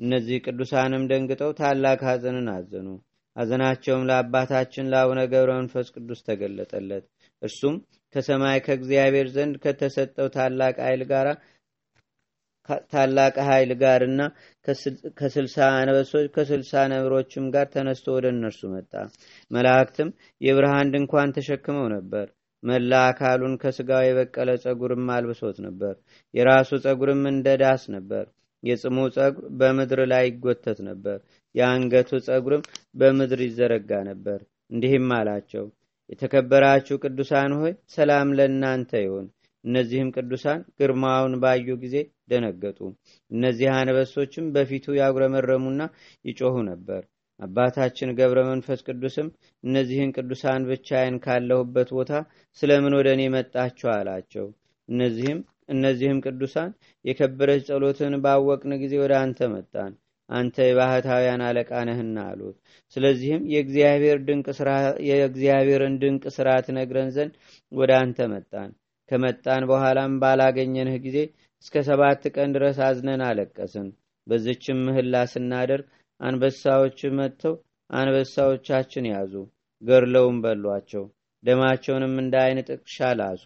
እነዚህ 0.00 0.42
ቅዱሳንም 0.46 1.04
ደንግጠው 1.10 1.52
ታላቅ 1.58 1.98
ሐዘንን 2.08 2.48
አዘኑ። 2.54 2.88
ሐዘናቸውም 3.36 4.06
ለአባታችን 4.08 4.90
ለአቡነ 4.92 5.20
ገብረ 5.32 5.50
መንፈስ 5.58 5.88
ቅዱስ 5.94 6.20
ተገለጠለት። 6.28 7.04
እርሱም 7.42 7.74
ከሰማይ 8.14 8.58
ከእግዚአብሔር 8.66 9.28
ዘንድ 9.34 9.54
ከተሰጠው 9.64 10.28
ታላቅ 10.36 10.74
ኃይል 10.86 11.02
ጋር 11.10 11.26
ታላቅ 12.92 13.34
ኃይል 13.48 13.70
ጋርና 13.82 14.20
ከስልሳ 15.18 15.56
አንበሶች 15.76 16.26
ከስልሳ 16.34 16.82
ነብሮችም 16.92 17.46
ጋር 17.54 17.66
ተነስቶ 17.74 18.16
ወደ 18.16 18.26
እነርሱ 18.34 18.60
መጣ። 18.74 18.92
መላእክትም 19.50 20.10
የብርሃን 20.40 20.92
ድንኳን 20.94 21.34
ተሸክመው 21.36 21.86
ነበር። 21.94 22.26
መላ 22.62 22.92
አካሉን 23.08 23.54
ከስጋው 23.62 24.02
የበቀለ 24.04 24.50
ጸጉርም 24.62 25.06
አልብሶት 25.16 25.58
ነበር። 25.66 25.94
የራሱ 26.34 26.70
ጸጉርም 26.84 27.22
እንደ 27.32 27.48
ዳስ 27.62 27.82
ነበር። 27.96 28.24
የጽሙ 28.62 28.98
ጸጉር 29.16 29.44
በምድር 29.58 30.00
ላይ 30.12 30.24
ይጎተት 30.28 30.78
ነበር። 30.88 31.18
የአንገቱ 31.54 32.10
ጸጉርም 32.26 32.62
በምድር 32.94 33.40
ይዘረጋ 33.46 33.90
ነበር። 34.08 34.40
እንዲህም 34.70 35.08
አላቸው፣ 35.18 35.66
የተከበራችሁ 36.10 36.96
ቅዱሳን 37.04 37.52
ሆይ 37.60 37.72
ሰላም 37.94 38.28
ለእናንተ 38.38 38.90
ይሁን። 39.04 39.26
እነዚህም 39.64 40.12
ቅዱሳን 40.16 40.60
ግርማውን 40.78 41.34
ባዩ 41.42 41.76
ጊዜ 41.82 41.96
ደነገጡ። 42.30 42.78
እነዚህ 43.30 43.68
አንበሶችም 43.74 44.46
በፊቱ 44.54 44.96
ያጉረመረሙና 44.98 45.80
ይጮሁ 46.24 46.56
ነበር። 46.68 47.02
አባታችን 47.40 48.14
ገብረ 48.18 48.38
መንፈስ 48.48 48.80
ቅዱስም 48.86 49.28
እነዚህን 49.64 50.14
ቅዱሳን 50.16 50.66
ብቻዬን 50.70 51.16
ካለሁበት 51.24 51.90
ቦታ 51.96 52.12
ስለምን 52.58 52.96
ወደ 52.98 53.08
እኔ 53.16 53.22
መጣችሁ 53.34 53.88
አላቸው። 53.94 54.46
እነዚህም 54.88 55.40
እነዚህም 55.68 56.18
ቅዱሳን 56.26 56.70
የከበረች 57.04 57.62
ጸሎትን 57.68 58.14
ባወቅን 58.24 58.74
ጊዜ 58.82 58.94
ወደ 59.02 59.14
አንተ 59.22 59.48
መጣን፣ 59.54 59.92
አንተ 60.30 60.56
የባህታውያን 60.66 61.42
አለቃ 61.46 61.70
ነህና 61.88 62.18
አሉት። 62.30 62.56
ስለዚህም 62.96 63.42
የእግዚአብሔርን 63.52 64.24
ድንቅ 66.00 66.24
ስራ 66.36 66.48
ትነግረን 66.66 67.10
ዘንድ 67.16 67.34
ወደ 67.72 67.92
አንተ 68.02 68.28
መጣን። 68.34 68.70
ከመጣን 69.10 69.62
በኋላም 69.70 70.12
ባላገኘንህ 70.22 70.96
ጊዜ 71.04 71.18
እስከ 71.64 71.82
ሰባት 71.88 72.22
ቀን 72.34 72.50
ድረስ 72.56 72.76
አዝነን 72.86 73.22
አለቀስን። 73.28 73.86
በዝችም 74.26 74.80
ምህላ 74.86 75.14
ስናደርግ 75.32 75.86
አንበሳዎች 76.20 76.98
መጥተው 77.18 77.54
አንበሳዎቻችን 77.90 79.04
ያዙ፣ 79.12 79.32
ገድለውም 79.82 80.38
በሏቸው። 80.44 81.04
ደማቸውንም 81.44 82.14
እንደ 82.22 82.34
አይን 82.44 82.58
ጥቅሻ 82.68 83.08
ላሱ። 83.18 83.44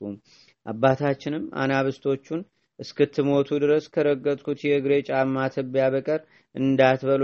አባታችንም 0.67 1.45
አናብስቶቹን 1.63 2.41
እስክትሞቱ 2.79 3.49
ድረስ 3.65 3.85
ከረገጥኩት 3.95 4.61
የእግሬ 4.67 4.93
ጫማ 5.09 5.47
ትቢያ 5.55 5.87
በቀር 5.95 6.21
እንዳትበሉ 6.55 7.23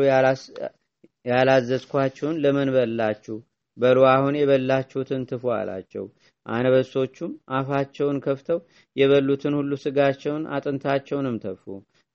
ያላዘዝኳችሁን 1.26 2.36
ለምን 2.42 2.68
በላችሁ? 2.74 3.36
በሉ 3.78 3.98
አሁን 4.12 4.34
የበላችሁትን 4.38 5.22
ትፉ 5.30 5.44
አላቸው። 5.56 6.04
አንበሶቹም 6.48 7.32
አፋቸውን 7.52 8.18
ከፍተው 8.24 8.58
የበሉትን 8.96 9.54
ሁሉ 9.58 9.72
ስጋቸውን 9.82 10.44
አጥንታቸውንም 10.54 11.36
ተፉ። 11.44 11.64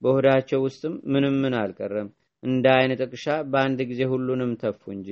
በሆዳቸው 0.02 0.62
ውስጥም 0.66 0.96
ምንም 1.14 1.36
ምን 1.44 1.56
አልቀረም። 1.60 2.10
እንደ 2.44 2.66
አይን 2.76 2.94
ጥቅሻ 3.02 3.26
በአንድ 3.52 3.80
ጊዜ 3.90 4.02
ሁሉንም 4.12 4.52
ተፉ 4.62 4.82
እንጂ። 4.96 5.10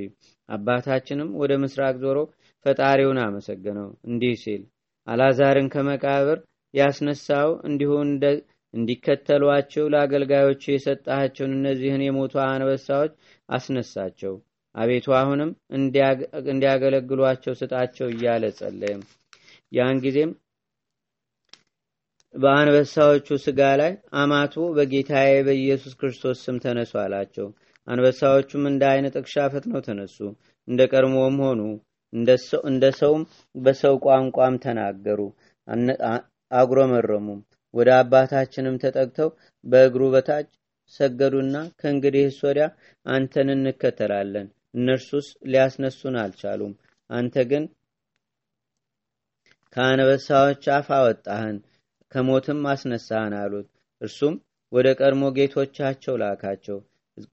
አባታችንም 0.50 1.30
ወደ 1.42 1.52
ምስራቅ 1.64 1.96
ዞሮ 2.04 2.18
ፈጣሪውን 2.66 3.20
አመሰገነው 3.24 3.90
እንዲህ 4.10 4.34
ሲል 4.42 4.64
አላዛርን 5.08 5.68
ከመቃብር 5.74 6.40
ያስነሳው 6.74 7.50
እንዲሁ 7.68 7.92
እንዲከተሏቸው 8.74 9.86
ለአገልጋዮች 9.94 10.62
የሰጣቸውን 10.70 11.56
እነዚህን 11.58 12.04
የሞቱ 12.06 12.34
አንበሳዎች 12.46 13.14
አስነሳቸው። 13.50 14.36
አቤቱ 14.76 15.08
አሁንም 15.18 15.50
እንዲያገለግሏቸው 16.48 17.54
ስጣቸው 17.62 18.08
እያለ 18.14 18.44
ጸለየም። 18.60 19.02
ያን 19.72 19.98
ጊዜም 20.04 20.32
በአንበሳዎቹ 22.34 23.28
ስጋ 23.46 23.62
ላይ 23.80 23.92
አማቱ 24.20 24.56
በጌታዬ 24.78 25.32
በኢየሱስ 25.48 25.94
ክርስቶስ 26.00 26.38
ስም 26.46 26.58
ተነሱ 26.66 26.94
አላቸው። 27.04 27.48
አንበሳዎቹም 27.88 28.64
እንደ 28.70 28.84
አይነ 28.92 29.06
ጥቅሻ 29.16 29.36
ፈጥነው 29.54 29.82
ተነሱ፣ 29.88 30.18
እንደ 30.68 30.82
ቀድሞም 30.92 31.38
ሆኑ። 31.46 31.62
እንደ 32.70 32.86
ሰውም 33.00 33.24
በሰው 33.56 33.96
ቋንቋም 34.06 34.56
ተናገሩ፣ 34.64 35.20
አጉረመረሙም። 36.52 37.42
ወደ 37.74 37.90
አባታችንም 38.00 38.80
ተጠግተው 38.84 39.30
በእግሩ 39.66 40.04
በታች 40.14 40.50
ሰገዱና 40.94 41.58
ከእንግዲህስ 41.80 42.40
ወዲያ 42.46 42.66
አንተን 43.06 43.50
እንከተላለን 43.54 44.48
እነርሱስ 44.74 45.28
ሊያስነሱን 45.48 46.16
አልቻሉም። 46.22 46.74
አንተ 47.10 47.36
ግን 47.50 47.64
ከአንበሳዎች 49.76 50.64
አፍ 50.76 50.88
አወጣህን፣ 50.96 51.58
ከሞትም 52.12 52.62
አስነሳህን 52.72 53.34
አሉት። 53.42 53.68
እርሱም 54.02 54.36
ወደ 54.72 54.88
ቀድሞ 55.00 55.24
ጌቶቻቸው 55.38 56.16
ላካቸው። 56.22 56.78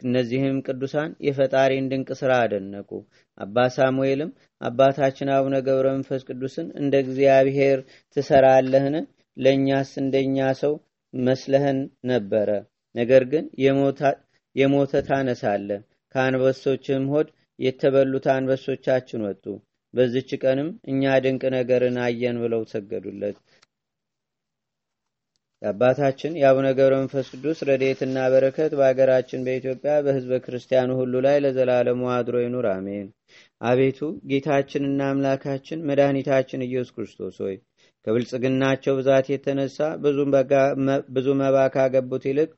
እነዚህም 0.04 0.56
ቅዱሳን 0.66 1.10
የፈጣሪን 1.26 1.88
ድንቅ 1.90 2.08
ሥራ 2.20 2.32
አደነቁ። 2.44 2.90
አባ 3.38 3.66
ሳሙኤልም 3.76 4.30
አባታችን 4.60 5.28
አቡነ 5.34 5.56
ገብረ 5.66 5.86
መንፈስ 5.96 6.22
ቅዱስን 6.28 6.68
እንደ 6.80 6.94
እግዚአብሔር 7.04 7.78
ትሰራለህን? 8.16 8.96
ለእኛስ 9.36 9.90
እንደኛ 10.02 10.38
ሰው 10.62 10.74
መስለህን 11.14 11.78
ነበረ። 12.10 12.48
ነገር 12.94 13.22
ግን 13.32 13.44
የሞተ 14.56 14.92
ታነሳለህ 15.08 15.82
ከአንበሶችም 16.14 17.06
ሆድ 17.12 17.28
የተበሉት 17.58 18.26
አንበሶቻችን 18.34 19.24
ወጡ። 19.26 19.44
በዚች 19.94 20.30
ቀንም 20.42 20.68
እኛ 20.90 21.12
ድንቅ 21.24 21.42
ነገርን 21.54 21.96
አየን 22.04 22.36
ብለው 22.42 22.62
ሰገዱለት። 22.72 23.36
የአባታችን 25.62 26.32
የአቡነ 26.40 26.66
ገብረ 26.78 26.94
መንፈስ 27.00 27.28
ቅዱስ 27.32 27.58
ረድኤትና 27.68 28.18
በረከት 28.32 28.72
በአገራችን 28.78 29.44
በኢትዮጵያ 29.46 29.94
በሕዝበ 30.04 30.36
ክርስቲያኑ 30.44 30.90
ሁሉ 31.00 31.14
ላይ 31.26 31.36
ለዘላለሙ 31.44 32.02
አድሮ 32.16 32.36
ይኑር፣ 32.42 32.66
አሜን። 32.74 33.08
አቤቱ 33.60 33.98
ጌታችንና 34.30 35.00
አምላካችን 35.12 35.84
መድኃኒታችን 35.88 36.64
ኢየሱስ 36.66 36.92
ክርስቶስ 36.96 37.38
ሆይ 37.44 37.56
ከብልጽግናቸው 38.04 38.92
ብዛት 38.98 39.26
የተነሳ 39.32 39.78
ብዙ 41.16 41.28
መባ 41.40 41.56
ካገቡት 41.74 42.24
ይልቅ 42.30 42.50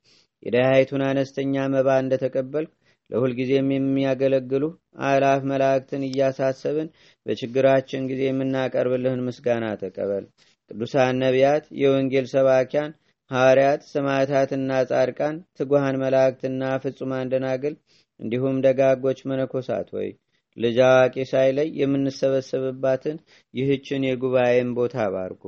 የደሃይቱን 0.42 1.02
አነስተኛ 1.08 1.64
መባ 1.72 1.88
እንደተቀበልክ 2.02 2.70
ለሁልጊዜም 3.10 3.68
የሚያገለግሉ 3.74 4.64
አእላፍ 5.06 5.40
መላእክትን 5.50 6.02
እያሳሰብን 6.08 6.88
በችግራችን 7.26 8.08
ጊዜ 8.10 8.22
የምናቀርብልህን 8.28 9.24
ምስጋና 9.26 9.66
ተቀበል። 9.82 10.24
ቅዱሳን 10.70 11.20
ነቢያት፣ 11.22 11.64
የወንጌል 11.80 12.26
ሰባኪያን 12.34 12.90
ሐዋርያት፣ 13.30 13.82
ሰማዕታትና 13.92 14.70
ጻድቃን፣ 14.90 15.36
ትጉሃን 15.58 16.00
መላእክትና 16.02 16.62
ፍጹማን 16.84 17.30
ደናግል 17.32 17.74
እንዲሁም 18.20 18.56
ደጋጎች 18.64 19.18
መነኮሳት 19.30 19.88
ሆይ 19.96 20.08
ልጅ 20.56 20.78
አዋቂ 20.86 21.16
ሳይለይ 21.30 21.68
የምንሰበሰብባትን 21.80 23.16
ይህችን 23.54 24.06
የጉባኤን 24.06 24.70
ቦታ 24.78 25.06
ባርኩ። 25.14 25.42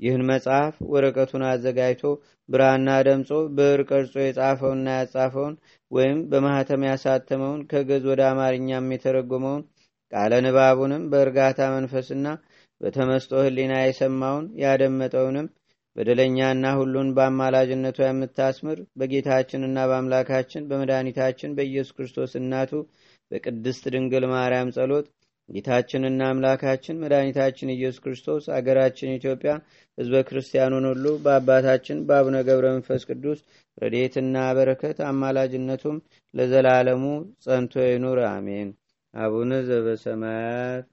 ይህን 0.00 0.22
መጽሐፍ 0.28 0.74
ወረቀቱን 0.92 1.42
አዘጋጅቶ 1.48 2.04
ብራና 2.48 2.88
ደምጾ 3.06 3.28
ብዕር 3.56 3.80
ቀርጾ 3.90 4.14
የጻፈውና 4.22 4.86
ያጻፈውን 4.98 5.54
ወይም 5.92 6.18
በማህተም 6.30 6.82
ያሳተመውን 6.88 7.60
ከገዝ 7.70 8.04
ወደ 8.10 8.22
አማርኛም 8.30 8.92
የተረጎመውን 8.94 9.62
ቃለ 10.12 10.32
ንባቡንም 10.44 11.02
በእርጋታ 11.12 11.60
መንፈስና 11.74 12.26
በተመስጦ 12.80 13.32
ህሊና 13.46 13.74
የሰማውን 13.82 14.46
ያደመጠውንም 14.62 15.46
በደለኛና 15.96 16.66
ሁሉን 16.78 17.08
በአማላጅነቷ 17.16 17.98
የምታስምር 18.06 18.78
በጌታችንና 19.00 19.78
በአምላካችን 19.90 20.66
በመድኃኒታችን 20.70 21.56
በኢየሱስ 21.58 21.94
ክርስቶስ 21.96 22.32
እናቱ 22.40 22.72
በቅድስት 23.30 23.84
ድንግል 23.94 24.24
ማርያም 24.32 24.72
ጸሎት 24.76 25.06
ጌታችንና 25.52 26.20
አምላካችን 26.30 27.00
መድኃኒታችን 27.02 27.72
ኢየሱስ 27.74 28.02
ክርስቶስ 28.04 28.44
አገራችን 28.56 29.16
ኢትዮጵያ 29.16 29.52
ህዝበ 29.98 30.22
ክርስቲያኑን 30.28 30.86
ሁሉ 30.90 31.06
በአባታችን 31.24 31.98
በአቡነ 32.08 32.36
ገብረ 32.48 32.66
መንፈስ 32.76 33.02
ቅዱስ 33.10 33.40
ረዴትና 33.78 34.36
በረከት 34.58 34.98
አማላጅነቱም 35.10 35.98
ለዘላለሙ 36.34 37.04
ጸንቶ 37.44 37.84
ይኑር 37.86 38.20
አሜን። 38.30 38.70
አቡነ 39.14 39.52
ዘበሰማያት 39.68 40.86